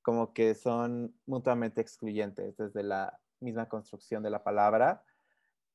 [0.00, 5.02] como que son mutuamente excluyentes desde la misma construcción de la palabra.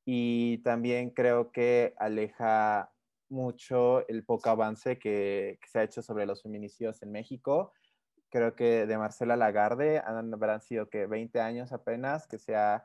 [0.06, 2.95] Y también creo que aleja
[3.36, 7.74] mucho el poco avance que, se ha hecho sobre los feminicidios en México.
[8.30, 12.84] Creo que de Marcela Lagarde habrán sido que 20 años apenas que se ha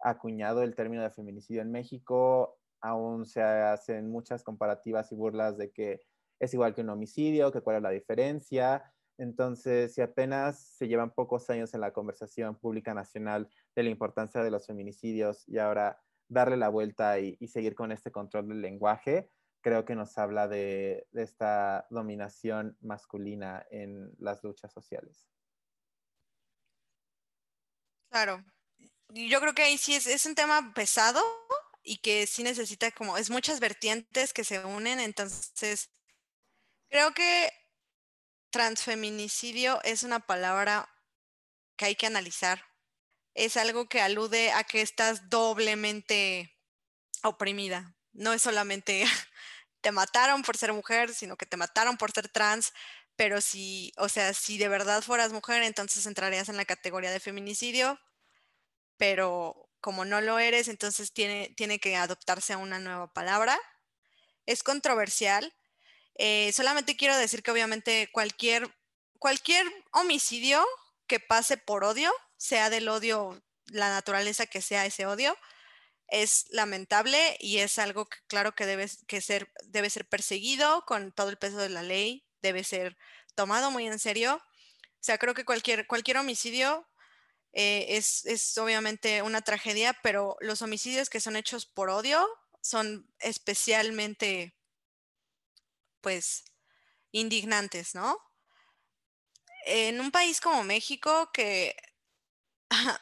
[0.00, 2.58] acuñado el término de feminicidio en México.
[2.80, 6.00] Aún se hacen muchas comparativas y burlas de que
[6.40, 8.90] es igual que un homicidio, que cuál es la diferencia.
[9.18, 14.42] Entonces, si apenas se llevan pocos años en la conversación pública nacional de la importancia
[14.42, 19.28] de los feminicidios y ahora darle la vuelta y seguir con este control del lenguaje,
[19.60, 25.26] creo que nos habla de, esta dominación masculina en las luchas sociales.
[28.10, 28.44] Claro.
[29.08, 31.22] Yo creo que ahí sí es, un tema pesado
[31.82, 35.90] y que sí necesita como, es muchas vertientes que se unen, entonces
[36.88, 37.52] creo que
[38.50, 40.88] transfeminicidio es una palabra
[41.76, 42.64] que hay que analizar.
[43.34, 46.56] Es algo que alude a que estás doblemente
[47.22, 47.96] oprimida.
[48.12, 49.04] No es solamente
[49.80, 52.72] te mataron por ser mujer, sino que te mataron por ser trans,
[53.16, 57.20] pero si, o sea, si de verdad fueras mujer, entonces entrarías en la categoría de
[57.20, 57.98] feminicidio,
[58.96, 63.58] pero como no lo eres, entonces tiene, tiene que adoptarse a una nueva palabra.
[64.46, 65.52] Es controversial.
[66.16, 68.68] Eh, solamente quiero decir que obviamente cualquier,
[69.18, 70.66] cualquier homicidio
[71.06, 75.36] que pase por odio, sea del odio, la naturaleza que sea ese odio,
[76.10, 81.12] es lamentable y es algo que claro que debe, que ser, debe ser perseguido con
[81.12, 82.96] todo el peso de la ley, debe ser
[83.34, 84.36] tomado muy en serio.
[84.36, 86.86] O sea, creo que cualquier, cualquier homicidio
[87.52, 92.28] eh, es, es, obviamente una tragedia, pero los homicidios que son hechos por odio
[92.60, 94.54] son especialmente,
[96.00, 96.44] pues,
[97.12, 98.18] indignantes, ¿no?
[99.66, 101.76] En un país como México, que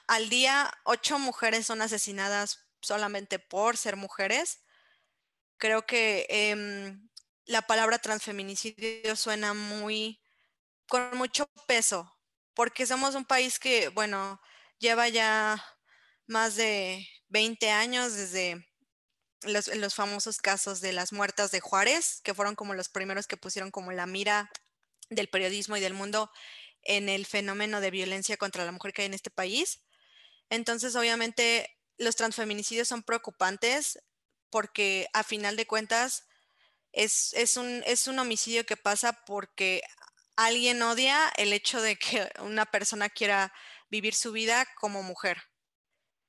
[0.07, 4.61] al día ocho mujeres son asesinadas solamente por ser mujeres.
[5.57, 7.09] Creo que em,
[7.47, 10.21] la palabra transfeminicidio suena muy,
[10.89, 12.17] con mucho peso,
[12.55, 14.41] porque somos un país que, bueno,
[14.79, 15.65] lleva ya
[16.27, 18.67] más de 20 años desde
[19.43, 23.37] los, los, famosos casos de las muertas de Juárez, que fueron como los primeros que
[23.37, 24.51] pusieron como la mira
[25.11, 26.31] del periodismo y del mundo
[26.83, 29.81] en el fenómeno de violencia contra la mujer que hay en este país.
[30.51, 33.99] Entonces, obviamente, los transfeminicidios son preocupantes
[34.51, 36.25] porque a final de cuentas
[36.93, 39.83] es, un, es un homicidio que pasa porque
[40.37, 43.53] alguien odia el hecho de que una persona quiera
[43.91, 45.43] vivir su vida como mujer.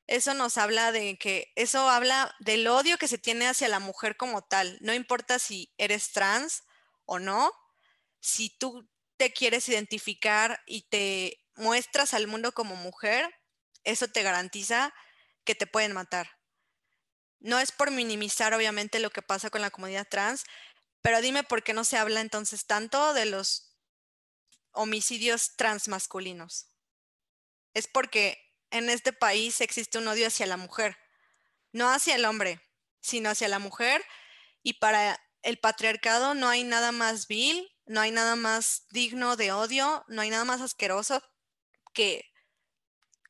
[0.07, 4.17] Eso nos habla de que, eso habla del odio que se tiene hacia la mujer
[4.17, 4.77] como tal.
[4.81, 6.63] No importa si eres trans
[7.05, 7.51] o no,
[8.19, 13.29] si tú te quieres identificar y te muestras al mundo como mujer,
[13.83, 14.93] eso te garantiza
[15.49, 16.29] que te pueden matar.
[17.39, 20.43] No es por minimizar, obviamente, lo que pasa con la comunidad trans,
[21.01, 23.75] pero dime por qué no se habla entonces tanto de los
[24.73, 26.67] homicidios transmasculinos.
[27.73, 28.37] Es porque
[28.69, 30.99] en este país existe un odio hacia la mujer,
[31.71, 32.61] no hacia el hombre,
[33.01, 34.05] sino hacia la mujer.
[34.61, 39.51] Y para el patriarcado no hay nada más vil, no hay nada más digno de
[39.51, 41.23] odio, no hay nada más asqueroso
[41.91, 42.28] que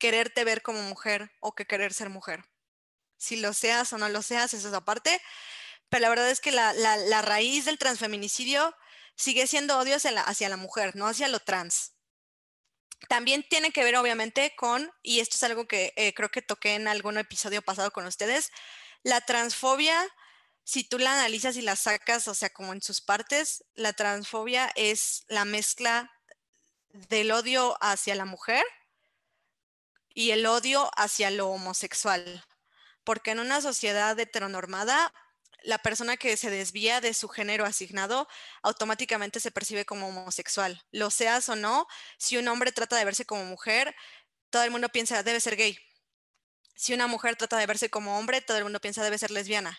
[0.00, 2.44] quererte ver como mujer o que querer ser mujer.
[3.16, 5.22] Si lo seas o no lo seas, eso es aparte.
[5.88, 8.74] Pero la verdad es que la, raíz del transfeminicidio
[9.14, 11.92] sigue siendo odio hacia la, mujer, no hacia lo trans.
[13.08, 16.74] También tiene que ver, obviamente, con, y esto es algo que eh, creo que toqué
[16.74, 18.50] en algún episodio pasado con ustedes,
[19.02, 19.96] la transfobia,
[20.64, 24.70] si tú la analizas y la sacas, o sea, como en sus partes, la transfobia
[24.76, 26.10] es la mezcla
[26.92, 28.64] del odio hacia la mujer
[30.14, 32.44] y el odio hacia lo homosexual.
[33.04, 35.12] Porque en una sociedad heteronormada,
[35.62, 38.28] la persona que se desvía de su género asignado
[38.62, 40.82] automáticamente se percibe como homosexual.
[40.90, 41.86] Lo seas o no,
[42.18, 43.94] si un hombre trata de verse como mujer,
[44.50, 45.78] todo el mundo piensa debe ser gay.
[46.74, 49.78] Si una mujer trata de verse como hombre, todo el mundo piensa debe ser lesbiana.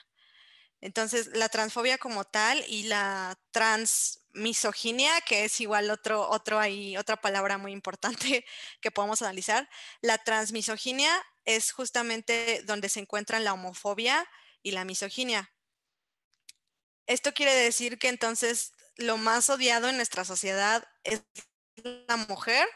[0.81, 7.17] Entonces, la transfobia como tal y la transmisoginia, que es igual otro, otro ahí, otra
[7.17, 8.45] palabra muy importante
[8.81, 9.69] que podemos analizar,
[10.01, 11.11] la transmisoginia
[11.45, 14.27] es justamente donde se encuentran la homofobia
[14.63, 15.51] y la misoginia.
[17.07, 21.23] Esto quiere decir que entonces lo más odiado en nuestra sociedad es
[22.07, 22.67] la mujer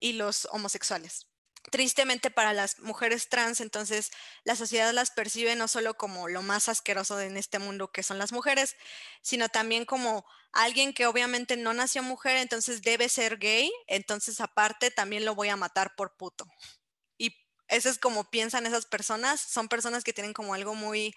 [0.00, 1.28] y los homosexuales
[1.70, 4.10] tristemente para las mujeres trans, entonces
[4.44, 8.18] la sociedad las percibe no solo como lo más asqueroso en este mundo que son
[8.18, 8.76] las mujeres,
[9.22, 14.90] sino también como alguien que obviamente no nació mujer, entonces debe ser gay, entonces aparte
[14.90, 16.46] también lo voy a matar por puto.
[17.18, 17.36] Y
[17.68, 21.14] eso es como piensan esas personas, son personas que tienen como algo muy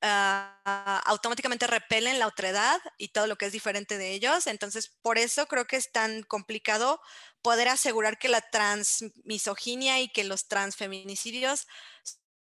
[0.00, 4.46] Ah, automáticamente repelen la otredad y todo lo que es diferente de ellos.
[4.46, 7.00] Entonces, por eso creo que es tan complicado
[7.42, 11.66] poder asegurar que la transmisoginia y que los transfeminicidios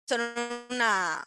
[0.06, 0.20] son
[0.70, 1.26] una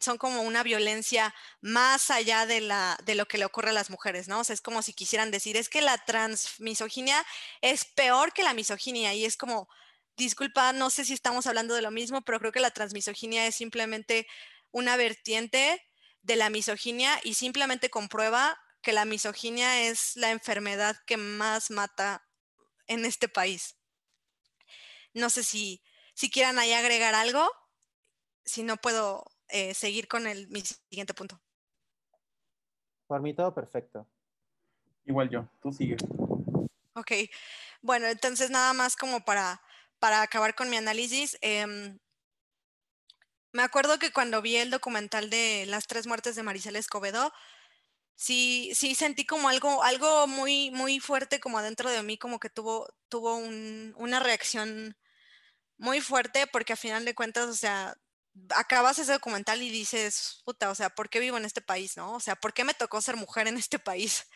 [0.00, 3.90] son como una violencia más allá de, la, de lo que le ocurre a las
[3.90, 4.40] mujeres, ¿no?
[4.42, 7.24] Es como si quisieran decir, es que la transmisoginia
[7.62, 9.68] es peor que la misoginia y es como,
[10.16, 13.56] disculpa, no sé si estamos hablando de lo mismo, pero creo que la transmisoginia es
[13.56, 14.28] simplemente
[14.76, 15.82] una vertiente
[16.20, 22.28] de la misoginia y simplemente comprueba que la misoginia es la enfermedad que más mata
[22.86, 23.78] en este país.
[25.14, 27.50] No sé si, si quieran ahí agregar algo,
[28.44, 31.40] si no puedo eh, seguir con el, mi siguiente punto.
[33.06, 34.06] Por mí todo perfecto.
[35.06, 36.02] Igual yo, tú sigues.
[36.92, 37.12] Ok,
[37.80, 39.62] bueno, entonces nada más como para,
[39.98, 41.98] para acabar con mi análisis, em,
[43.52, 47.32] me acuerdo que cuando vi el documental de las tres muertes de Maricela Escobedo,
[48.14, 52.50] sí, sí sentí como algo, algo muy, muy fuerte como adentro de mí, como que
[52.50, 54.96] tuvo, tuvo una reacción
[55.78, 57.94] muy fuerte, porque a final de cuentas, o sea,
[58.50, 62.14] acabas ese documental y dices, puta, o sea, ¿por qué vivo en este país, no?
[62.14, 64.26] O sea, ¿por qué me tocó ser mujer en este país?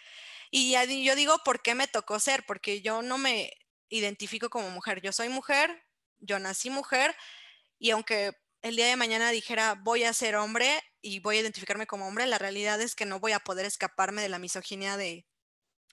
[0.50, 0.72] Y
[1.04, 2.44] yo digo, ¿por qué me tocó ser?
[2.46, 3.52] Porque yo no me
[3.88, 5.00] identifico como mujer.
[5.00, 5.84] Yo soy mujer,
[6.18, 7.14] yo nací mujer,
[7.78, 8.32] y aunque
[8.62, 12.26] el día de mañana dijera voy a ser hombre y voy a identificarme como hombre,
[12.26, 15.26] la realidad es que no voy a poder escaparme de la misoginia de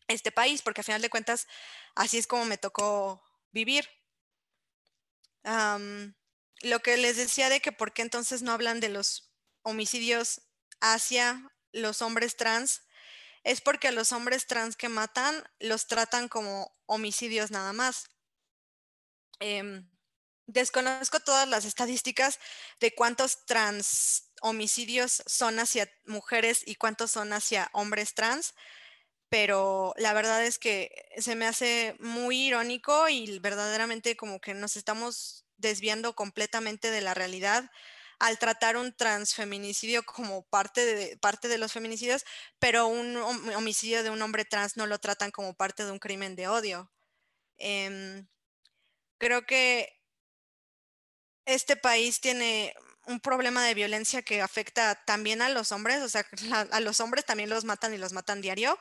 [0.08, 1.48] este país, porque a final de cuentas
[1.96, 3.88] así es como me tocó vivir.
[6.62, 10.42] lo que les decía de que por qué entonces no hablan de los homicidios
[10.82, 12.84] hacia los hombres trans,
[13.44, 18.10] es porque a los hombres trans que matan los tratan como homicidios nada más.
[19.40, 19.90] Em,
[20.48, 22.40] Desconozco todas las estadísticas
[22.80, 28.56] de cuántos trans homicidios son hacia mujeres y cuántos son hacia hombres trans,
[29.30, 34.78] pero la verdad es que se me hace muy irónico y verdaderamente como que nos
[34.78, 37.70] estamos desviando completamente de la realidad
[38.20, 42.24] al tratar un transfeminicidio como parte de, parte de los feminicidios,
[42.58, 46.36] pero un homicidio de un hombre trans no lo tratan como parte de un crimen
[46.36, 46.92] de odio.
[47.58, 48.28] Em,
[49.20, 49.97] creo que
[51.48, 52.76] este país tiene
[53.08, 56.26] un problema de violencia que afecta también a los hombres, o sea,
[56.72, 58.78] a los hombres también los matan y los matan diario.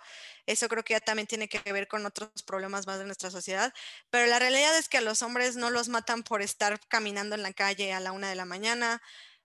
[0.46, 3.72] Eso creo que ya también tiene que ver con otros problemas más de nuestra sociedad.
[4.10, 7.42] Pero la realidad es que a los hombres no los matan por estar caminando en
[7.42, 9.00] la calle a la una de la mañana,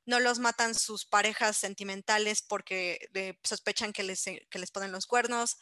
[0.05, 3.07] no los matan sus parejas sentimentales porque
[3.43, 5.57] sospechan que les, que les ponen los cuernos,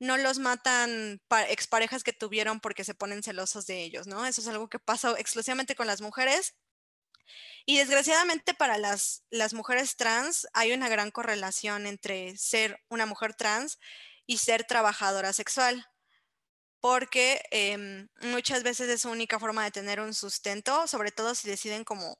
[0.00, 4.24] no los matan exparejas que tuvieron porque se ponen celosos de ellos, ¿no?
[4.26, 6.54] Eso es algo que pasa exclusivamente con las mujeres
[7.66, 13.34] y desgraciadamente para las, las mujeres trans hay una gran correlación entre ser una mujer
[13.34, 13.78] trans
[14.26, 15.86] y ser trabajadora sexual.
[16.80, 21.48] porque em, muchas veces es su única forma de tener un sustento, sobre todo si
[21.48, 22.18] deciden como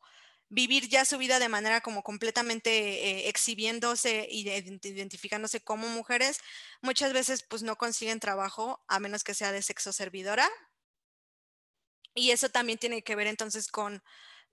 [0.48, 6.38] vivir ya su vida de manera como completamente eh, exhibiéndose y identificándose como mujeres,
[6.80, 10.48] muchas veces pues no consiguen trabajo a menos que sea de sexo servidora.
[12.14, 14.02] Y eso también tiene que ver entonces con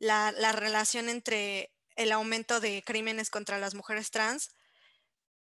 [0.02, 4.50] la, la relación entre el aumento de crímenes contra las mujeres trans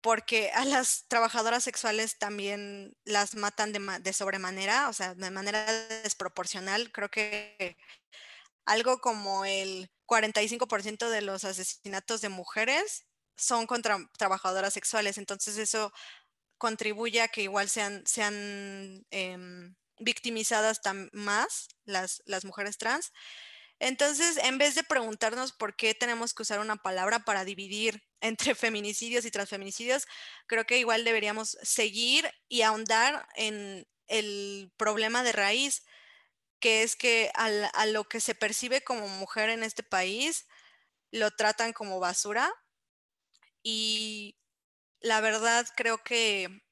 [0.02, 5.64] porque a las trabajadoras sexuales también las matan de, sobremanera, o sea, de manera
[6.02, 6.90] desproporcional.
[6.90, 7.76] Creo que
[8.66, 15.92] algo como el 45% de los asesinatos de mujeres son contra trabajadoras sexuales, entonces eso
[16.58, 20.80] contribuye a que igual sean, sean em, victimizadas
[21.12, 23.12] más las, las mujeres trans.
[23.84, 28.54] Entonces, en vez de preguntarnos por qué tenemos que usar una palabra para dividir entre
[28.54, 30.06] feminicidios y transfeminicidios,
[30.46, 35.82] creo que igual deberíamos seguir y ahondar en el problema de raíz,
[36.60, 40.46] que es que a lo que se percibe como mujer en este país,
[41.10, 42.54] lo tratan como basura.
[43.64, 44.38] Y
[45.00, 46.62] la verdad creo que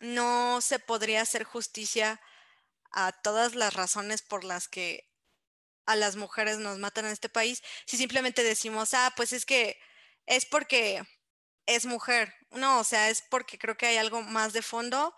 [0.00, 2.22] no se podría hacer justicia
[2.90, 5.09] a todas las razones por las que
[5.90, 9.78] a las mujeres nos matan en este país si simplemente decimos, ah, pues es que
[10.26, 11.02] es porque
[11.66, 12.34] es mujer.
[12.50, 15.14] No, o sea, es porque creo que hay algo más de fondo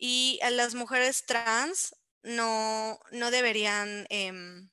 [0.00, 4.70] y a las mujeres trans no, no deberían, em,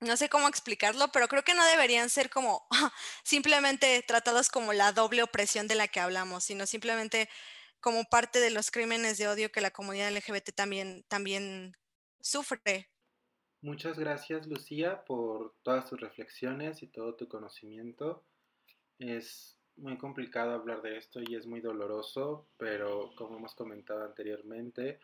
[0.00, 2.66] no sé cómo explicarlo, pero creo que no deberían ser como
[3.24, 7.28] simplemente tratados como la doble opresión de la que hablamos, sino simplemente
[7.80, 11.76] como parte de los crímenes de odio que la comunidad LGBT también, también
[12.22, 12.88] sufre.
[13.60, 18.24] Muchas gracias, Lucía, por todas tus reflexiones y todo tu conocimiento.
[18.98, 24.98] Es muy complicado hablar de esto y es muy doloroso, pero como hemos comentado anteriormente,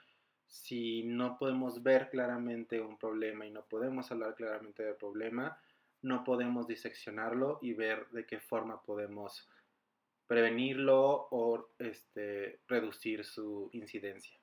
[0.47, 5.61] si no podemos ver claramente un problema y no podemos hablar claramente del problema,
[6.03, 9.49] no podemos diseccionarlo y ver de qué forma podemos
[10.27, 14.39] prevenirlo o este, reducir su incidencia.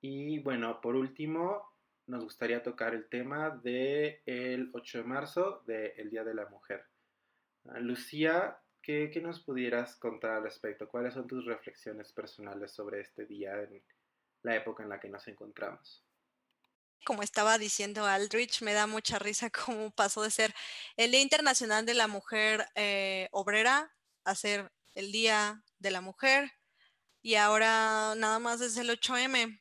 [0.00, 1.72] Y bueno, por último,
[2.06, 6.84] nos gustaría tocar el tema del el 8 de marzo, del Día de la Mujer.
[7.64, 10.88] Ah, Lucía, ¿qué, ¿qué, nos pudieras contar al respecto?
[10.88, 13.82] ¿Cuáles son tus reflexiones personales sobre este día en
[14.42, 16.04] la época en la que nos encontramos?
[17.04, 20.54] Como estaba diciendo Aldrich, me da mucha risa cómo pasó de ser
[20.96, 23.92] el Día Internacional de la Mujer eh, Obrera
[24.24, 26.52] a ser el Día de la Mujer
[27.22, 29.60] y ahora nada más es el 8M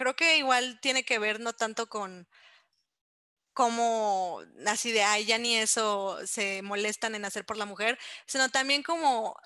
[0.00, 2.26] creo que igual tiene que ver no tanto con
[3.52, 8.48] cómo así de, ay, ya ni eso se molestan en hacer por la mujer, sino
[8.48, 9.36] también como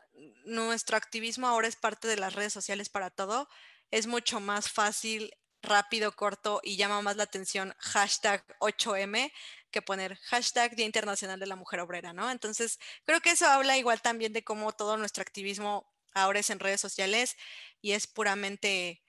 [0.45, 3.49] nuestro activismo ahora es parte de las redes sociales para todo,
[3.91, 9.33] es mucho más fácil, rápido, corto y llama más la atención hashtag 8M
[9.73, 12.31] que poner hashtag Día Internacional de la Mujer Obrera, ¿no?
[12.31, 16.61] Entonces, creo que eso habla igual también de cómo todo nuestro activismo ahora es en
[16.61, 17.37] redes sociales
[17.81, 19.04] y es puramente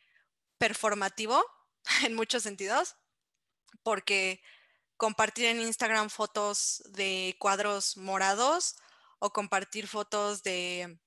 [0.66, 1.45] performativo
[2.03, 2.95] en muchos sentidos,
[3.84, 4.41] porque
[4.97, 8.76] compartir en Instagram fotos de cuadros morados
[9.20, 10.99] o compartir fotos de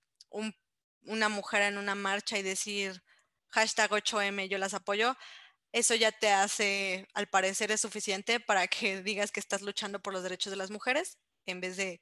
[1.03, 3.03] una mujer en una marcha y decir
[3.49, 5.17] hashtag 8M, yo las apoyo,
[5.73, 10.13] eso ya te hace, al parecer, es suficiente para que digas que estás luchando por
[10.13, 12.01] los derechos de las mujeres, en vez de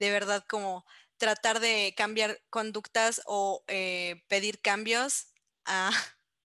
[0.00, 0.84] de verdad como
[1.16, 5.28] tratar de cambiar conductas o eh, pedir cambios
[5.64, 5.90] a,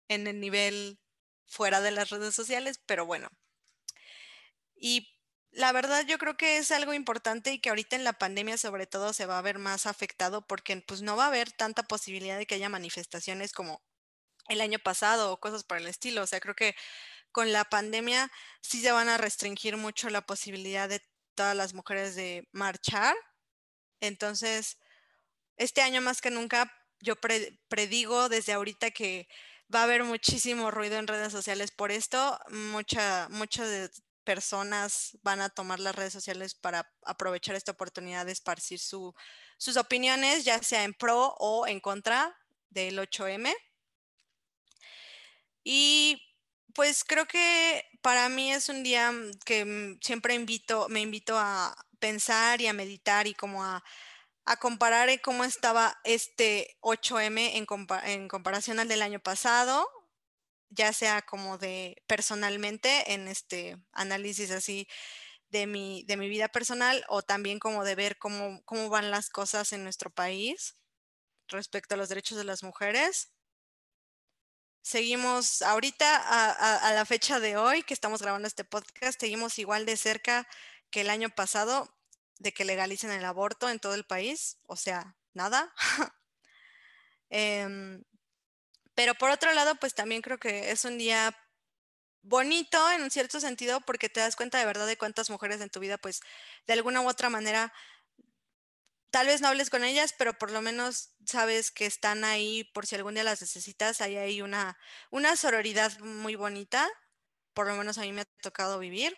[0.09, 0.99] en el nivel
[1.47, 3.29] fuera de las redes sociales, pero bueno.
[4.77, 5.09] Y
[5.51, 8.87] la verdad yo creo que es algo importante y que ahorita en la pandemia sobre
[8.87, 12.39] todo se va a ver más afectado porque pues no va a haber tanta posibilidad
[12.39, 13.83] de que haya manifestaciones como
[14.49, 16.23] el año pasado o cosas por el estilo.
[16.23, 16.75] O sea, creo que
[17.33, 18.31] con la pandemia
[18.61, 21.03] sí se van a restringir mucho la posibilidad de
[21.35, 23.17] todas las mujeres de marchar.
[24.01, 24.79] Entonces,
[25.57, 27.15] este año más que nunca yo
[27.69, 29.29] predigo desde ahorita que
[29.75, 32.39] va a haber muchísimo ruido en redes sociales por esto.
[32.51, 38.79] Mucha, muchas personas van a tomar las redes sociales para aprovechar esta oportunidad de esparcir
[38.79, 42.37] sus opiniones, ya sea en pro o en contra
[42.69, 43.55] del 8M.
[45.65, 46.23] Y
[46.75, 49.13] pues creo que para mí es un día
[49.45, 53.83] que siempre invito, me invito a pensar y a meditar y como a
[54.49, 59.87] a comparar cómo estaba este 8M en, comparación al del año pasado,
[60.71, 64.89] ya sea como de personalmente en este análisis así
[65.51, 69.29] de mi, de mi vida personal o también como de ver cómo, cómo van las
[69.29, 70.77] cosas en nuestro país
[71.49, 73.31] respecto a los derechos de las mujeres.
[74.81, 79.99] seguimos ahorita a, la fecha de hoy que estamos grabando este podcast, seguimos igual de
[79.99, 80.49] cerca
[80.91, 81.98] que el año pasado
[82.39, 85.73] de que legalicen el aborto en todo el país, o sea, nada.
[87.31, 88.03] Em,
[88.95, 91.37] pero por otro lado, pues también creo que es un día
[92.23, 95.71] bonito en un cierto sentido porque te das cuenta de verdad de cuántas mujeres en
[95.71, 96.21] tu vida, pues
[96.67, 97.73] de alguna u otra manera
[99.11, 102.87] tal vez no hables con ellas, pero por lo menos sabes que están ahí por
[102.87, 104.01] si algún día las necesitas.
[104.01, 104.79] Hay ahí una,
[105.11, 106.89] una sororidad muy bonita,
[107.55, 109.17] por lo menos a mí me ha tocado vivir.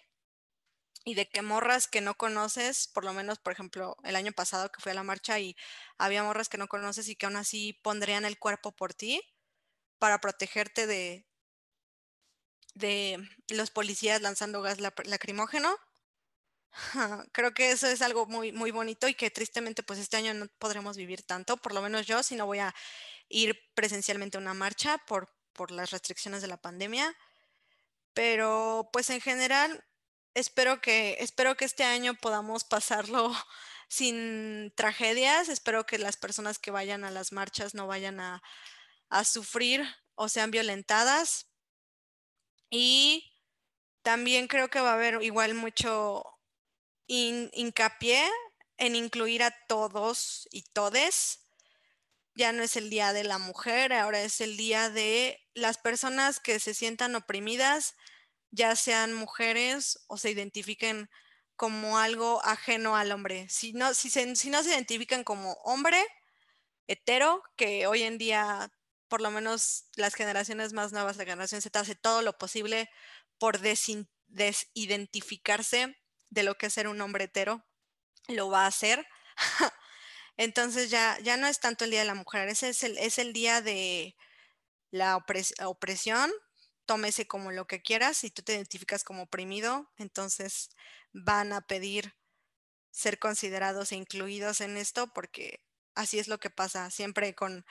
[1.04, 4.70] Y de que morras que no conoces, por lo menos, por ejemplo, el año pasado
[4.70, 5.56] que fui a la marcha y
[5.98, 9.22] había morras que no conoces y que aún así pondrían el cuerpo por ti
[9.98, 11.26] para protegerte de,
[12.74, 15.76] de los policías lanzando gas lacrimógeno
[17.32, 20.46] Creo que eso es algo muy, muy bonito y que tristemente pues este año no
[20.58, 22.74] podremos vivir tanto, por lo menos yo, si no voy a
[23.28, 27.14] ir presencialmente a una marcha por, por las restricciones de la pandemia.
[28.14, 29.84] Pero pues en general
[30.34, 33.32] espero que, espero que este año podamos pasarlo
[33.88, 38.42] sin tragedias, espero que las personas que vayan a las marchas no vayan a,
[39.08, 41.48] a sufrir o sean violentadas.
[42.70, 43.32] Y
[44.02, 46.24] también creo que va a haber igual mucho
[47.06, 48.24] hincapié
[48.78, 51.40] en incluir a todos y todes.
[52.34, 56.38] Ya no es el día de la mujer, ahora es el día de las personas
[56.38, 57.96] que se sientan oprimidas,
[58.50, 61.08] ya sean mujeres o se identifiquen
[61.56, 63.48] como algo ajeno al hombre.
[63.48, 66.04] Si no, si, si no se identifican como hombre
[66.86, 68.70] hetero, que hoy en día,
[69.08, 72.90] por lo menos las generaciones más nuevas, la generación Z, hace todo lo posible
[73.38, 75.96] por desidentificarse
[76.30, 77.64] de lo que es ser un hombre hetero,
[78.28, 79.06] lo va a hacer.
[80.36, 83.18] Entonces ya, ya no es tanto el Día de la Mujer, ese es el, es
[83.18, 84.16] el día de
[84.90, 86.30] la opresión,
[86.90, 90.70] tómese como lo que quieras, si tú te identificas como oprimido, entonces
[91.12, 92.16] van a pedir
[92.90, 95.62] ser considerados e incluidos en esto porque
[95.94, 97.64] así es lo que pasa siempre con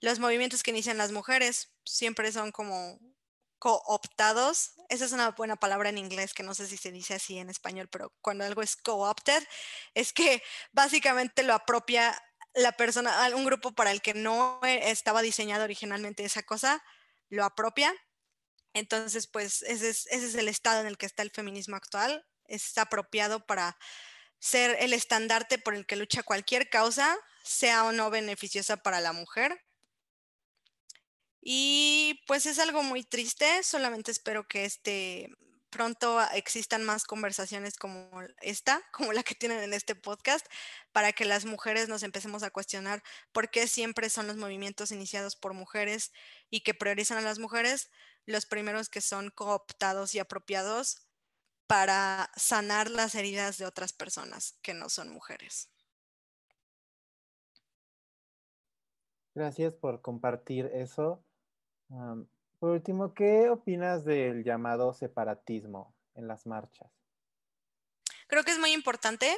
[0.00, 2.98] los movimientos que inician las mujeres, siempre son como
[3.60, 7.38] cooptados, esa es una buena palabra en inglés que no sé si se dice así
[7.38, 9.46] en español, pero cuando algo es co-opted,
[9.94, 12.20] es que básicamente lo apropia
[12.54, 16.82] la persona, un grupo para el que no estaba diseñado originalmente esa cosa,
[17.28, 17.94] lo apropia.
[18.74, 22.26] Entonces, pues ese es, el estado en el que está el feminismo actual.
[22.46, 23.78] Es apropiado para
[24.38, 29.12] ser el estandarte por el que lucha cualquier causa, sea o no beneficiosa para la
[29.12, 29.64] mujer.
[31.40, 35.30] Y pues es algo muy triste, solamente espero que este
[35.74, 38.08] pronto existan más conversaciones como
[38.40, 40.46] esta, como la que tienen en este podcast,
[40.92, 43.02] para que las mujeres nos empecemos a cuestionar
[43.32, 46.12] por qué siempre son los movimientos iniciados por mujeres
[46.48, 47.90] y que priorizan a las mujeres
[48.26, 51.06] los primeros que son cooptados y apropiados
[51.66, 55.70] para sanar las heridas de otras personas que no son mujeres.
[59.34, 61.24] Gracias por compartir eso
[62.58, 66.90] por último, ¿qué opinas del llamado separatismo en las marchas?
[68.26, 69.36] Creo que es muy importante.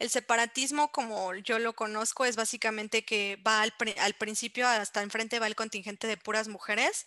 [0.00, 5.38] El separatismo, como yo lo conozco, es básicamente que va al, al principio, hasta enfrente
[5.38, 7.06] va el contingente de puras mujeres.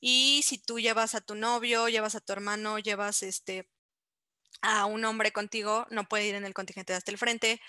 [0.00, 3.68] Y si tú llevas a tu novio, llevas a tu hermano, llevas este,
[4.62, 7.60] a un hombre contigo, no puede ir en el contingente hasta el frente,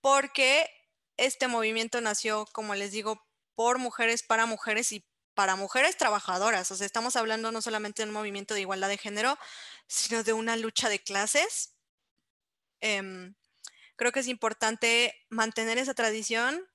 [0.00, 0.68] porque
[1.16, 6.70] este movimiento nació, como les digo, por mujeres, para mujeres y para mujeres trabajadoras.
[6.70, 9.38] O sea, estamos hablando no solamente de un movimiento de igualdad de género,
[9.86, 11.74] sino de una lucha de clases.
[12.80, 13.34] Em,
[13.96, 16.66] creo que es importante mantener esa tradición.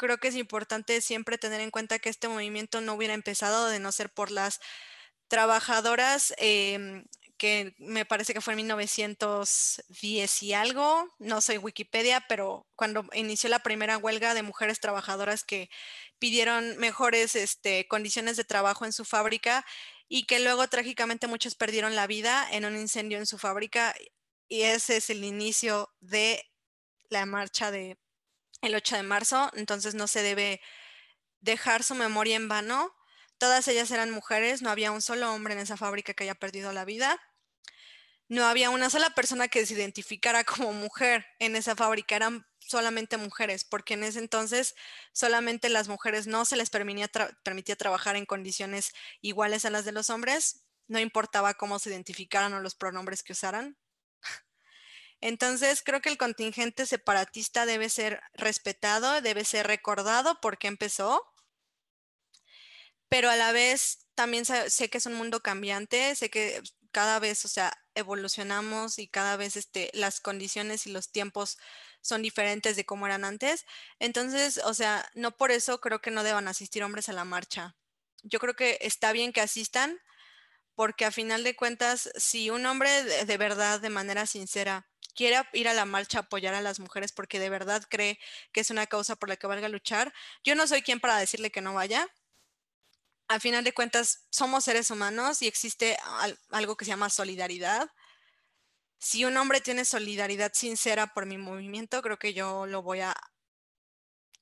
[0.00, 3.80] Creo que es importante siempre tener en cuenta que este movimiento no hubiera empezado de
[3.80, 4.58] no ser por las
[5.28, 7.04] trabajadoras em,
[7.36, 13.50] que me parece que fue en 1910 y algo, no soy Wikipedia, pero cuando inició
[13.50, 15.68] la primera huelga de mujeres trabajadoras que
[16.18, 19.66] pidieron mejores este, condiciones de trabajo en su fábrica
[20.08, 23.94] y que luego trágicamente muchos perdieron la vida en un incendio en su fábrica
[24.48, 26.42] y ese es el inicio de
[27.10, 27.98] la marcha de
[28.62, 30.60] el 8 de marzo, entonces no se debe
[31.40, 32.94] dejar su memoria en vano.
[33.38, 36.72] Todas ellas eran mujeres, no había un solo hombre en esa fábrica que haya perdido
[36.72, 37.20] la vida
[38.30, 43.16] no había una sola persona que se identificara como mujer en esa fábrica, eran solamente
[43.16, 44.76] mujeres, porque en ese entonces
[45.12, 50.10] solamente las mujeres no se les permitía, trabajar en condiciones iguales a las de los
[50.10, 53.76] hombres, no importaba cómo se identificaran o los pronombres que usaran.
[55.20, 61.22] Entonces, creo que el contingente separatista debe ser respetado, debe ser recordado porque empezó,
[63.08, 66.62] pero a la vez también sé, que es un mundo cambiante, sé que
[66.92, 71.58] cada vez, o sea, evolucionamos y cada vez este, las condiciones y los tiempos
[72.02, 73.64] son diferentes de cómo eran antes.
[73.98, 77.76] Entonces, o sea, no por eso creo que no deban asistir hombres a la marcha.
[78.22, 79.98] Yo creo que está bien que asistan,
[80.74, 85.68] porque a final de cuentas, si un hombre de, verdad, de manera sincera, quiere ir
[85.68, 88.18] a la marcha a apoyar a las mujeres porque de verdad cree
[88.52, 90.12] que es una causa por la que valga luchar,
[90.44, 92.08] yo no soy quien para decirle que no vaya.
[93.28, 95.96] A final de cuentas, somos seres humanos y existe
[96.50, 97.88] algo que se llama solidaridad.
[98.98, 103.14] Si un hombre tiene solidaridad sincera por mi movimiento, creo que yo lo voy a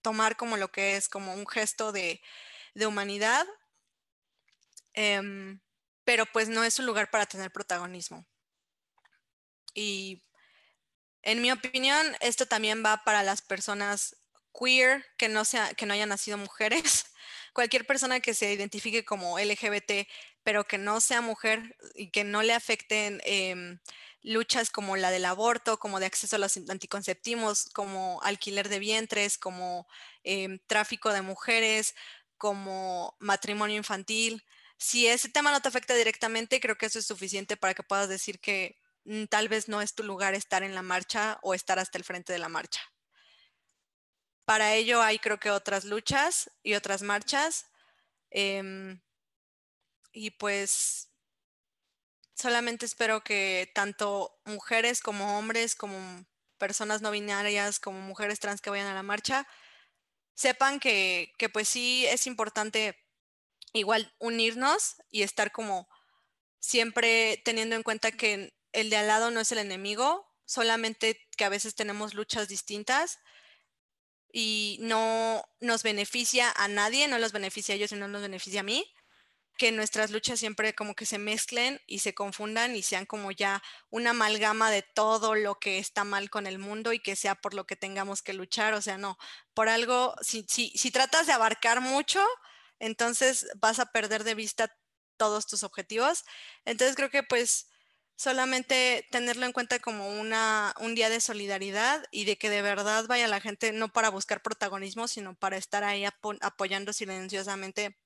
[0.02, 2.22] tomar como lo que es, como un gesto de,
[2.74, 3.46] humanidad.
[4.94, 5.60] Em,
[6.04, 8.26] pero pues no es un lugar para tener protagonismo.
[9.74, 10.22] Y
[11.22, 14.16] en mi opinión, esto también va para las personas
[14.58, 17.06] queer que no, sea, que no hayan nacido mujeres.
[17.52, 20.08] Cualquier persona que se identifique como LGBT,
[20.42, 23.78] pero que no sea mujer y que no le afecten em,
[24.22, 29.38] luchas como la del aborto, como de acceso a los anticonceptivos, como alquiler de vientres,
[29.38, 29.86] como
[30.24, 31.94] em, tráfico de mujeres,
[32.36, 34.44] como matrimonio infantil,
[34.78, 38.08] si ese tema no te afecta directamente, creo que eso es suficiente para que puedas
[38.08, 38.78] decir que
[39.30, 42.32] tal vez no es tu lugar estar en la marcha o estar hasta el frente
[42.32, 42.80] de la marcha.
[44.44, 47.66] Para ello hay creo que otras luchas y otras marchas.
[48.30, 49.00] Em,
[50.12, 51.10] y pues
[52.34, 56.26] solamente espero que tanto mujeres como hombres, como
[56.58, 59.46] personas no binarias, como mujeres trans que vayan a la marcha,
[60.34, 62.96] sepan que, que pues sí es importante
[63.72, 65.88] igual unirnos y estar como
[66.60, 71.44] siempre teniendo en cuenta que el de al lado no es el enemigo, solamente que
[71.44, 73.18] a veces tenemos luchas distintas
[74.32, 78.60] y no nos beneficia a nadie, no los beneficia a ellos y no nos beneficia
[78.60, 78.84] a mí,
[79.58, 83.62] que nuestras luchas siempre como que se mezclen y se confundan y sean como ya
[83.90, 87.54] una amalgama de todo lo que está mal con el mundo y que sea por
[87.54, 89.18] lo que tengamos que luchar, o sea, no,
[89.54, 92.24] por algo, si, si, si tratas de abarcar mucho,
[92.78, 94.72] entonces vas a perder de vista
[95.16, 96.24] todos tus objetivos.
[96.64, 97.68] Entonces creo que pues
[98.18, 103.06] solamente tenerlo en cuenta como una, un día de solidaridad y de que de verdad
[103.06, 106.04] vaya la gente no para buscar protagonismo, sino para estar ahí
[106.40, 107.96] apoyando silenciosamente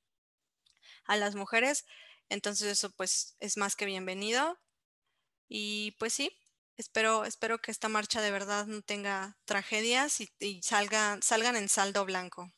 [1.07, 1.87] a las mujeres.
[2.29, 4.59] Entonces eso pues es más que bienvenido.
[5.49, 6.31] Y pues sí,
[6.77, 11.23] espero, espero que esta marcha de verdad no tenga tragedias y, y salgan
[11.57, 12.53] en saldo blanco.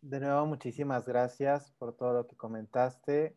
[0.00, 3.36] De nuevo, muchísimas gracias por todo lo que comentaste.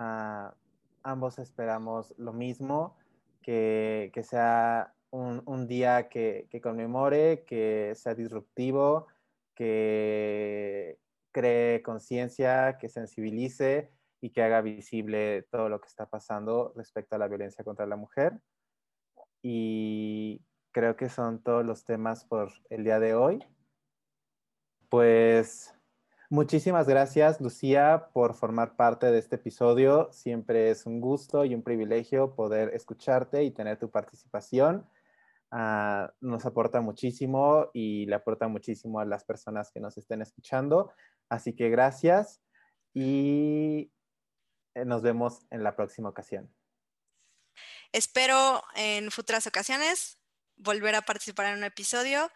[0.00, 0.54] Ah,
[1.02, 2.96] ambos esperamos lo mismo,
[3.42, 9.08] que, sea un, día que, conmemore, que sea disruptivo,
[9.56, 11.00] que
[11.32, 13.90] cree conciencia, que sensibilice
[14.20, 17.96] y que haga visible todo lo que está pasando respecto a la violencia contra la
[17.96, 18.40] mujer.
[19.42, 23.44] Y creo que son todos los temas por el día de hoy.
[24.88, 25.77] Pues
[26.30, 30.12] Muchísimas gracias, Lucía, por formar parte de este episodio.
[30.12, 34.86] Siempre es un gusto y un privilegio poder escucharte y tener tu participación.
[35.50, 40.92] Ah, nos aporta muchísimo y le aporta muchísimo a las personas que nos estén escuchando.
[41.30, 42.42] Así que gracias
[42.92, 43.90] y
[44.74, 46.52] eh, nos vemos en la próxima ocasión.
[47.90, 50.18] Espero en futuras ocasiones
[50.56, 52.30] volver a participar en un episodio.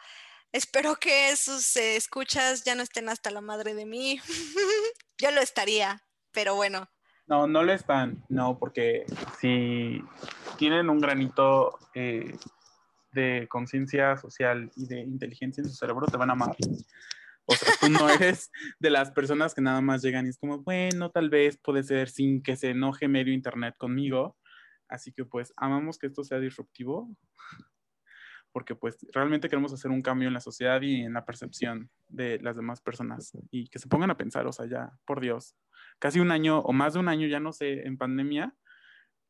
[0.53, 4.21] Espero que sus escuchas ya no estén hasta la madre de mí.
[5.19, 6.91] Yo lo estaría, pero bueno.
[7.27, 9.07] No, no lo están, no, porque
[9.41, 10.03] si
[10.59, 12.37] tienen un granito eh,
[13.13, 16.55] de conciencia social y de inteligencia en su cerebro, te van a amar.
[17.47, 20.59] O sea, tú no eres de las personas que nada más llegan y es como,
[20.59, 24.37] bueno, tal vez puede ser sin que se enoje medio internet conmigo.
[24.87, 27.09] Así que pues amamos que esto sea disruptivo
[28.53, 32.39] porque pues realmente queremos hacer un cambio en la sociedad y en la percepción de
[32.41, 35.57] las demás personas y que se pongan a pensar, o sea, ya, por Dios,
[35.99, 38.55] casi un año o más de un año, ya no sé, en pandemia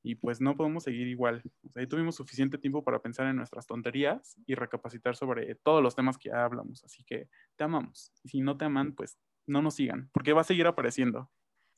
[0.02, 1.42] y pues no podemos seguir igual.
[1.64, 5.82] O sea, ahí tuvimos suficiente tiempo para pensar en nuestras tonterías y recapacitar sobre todos
[5.82, 8.12] los temas que ya hablamos, así que te amamos.
[8.24, 11.30] Y si no te aman, pues no nos sigan, porque va a seguir apareciendo.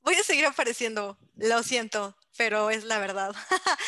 [0.02, 3.34] Voy a seguir apareciendo, lo siento, pero es la verdad.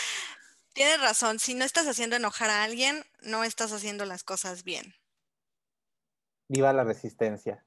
[0.77, 4.95] Tienes razón, si no estás haciendo enojar a alguien, no estás haciendo las cosas bien.
[6.49, 7.66] Viva la resistencia.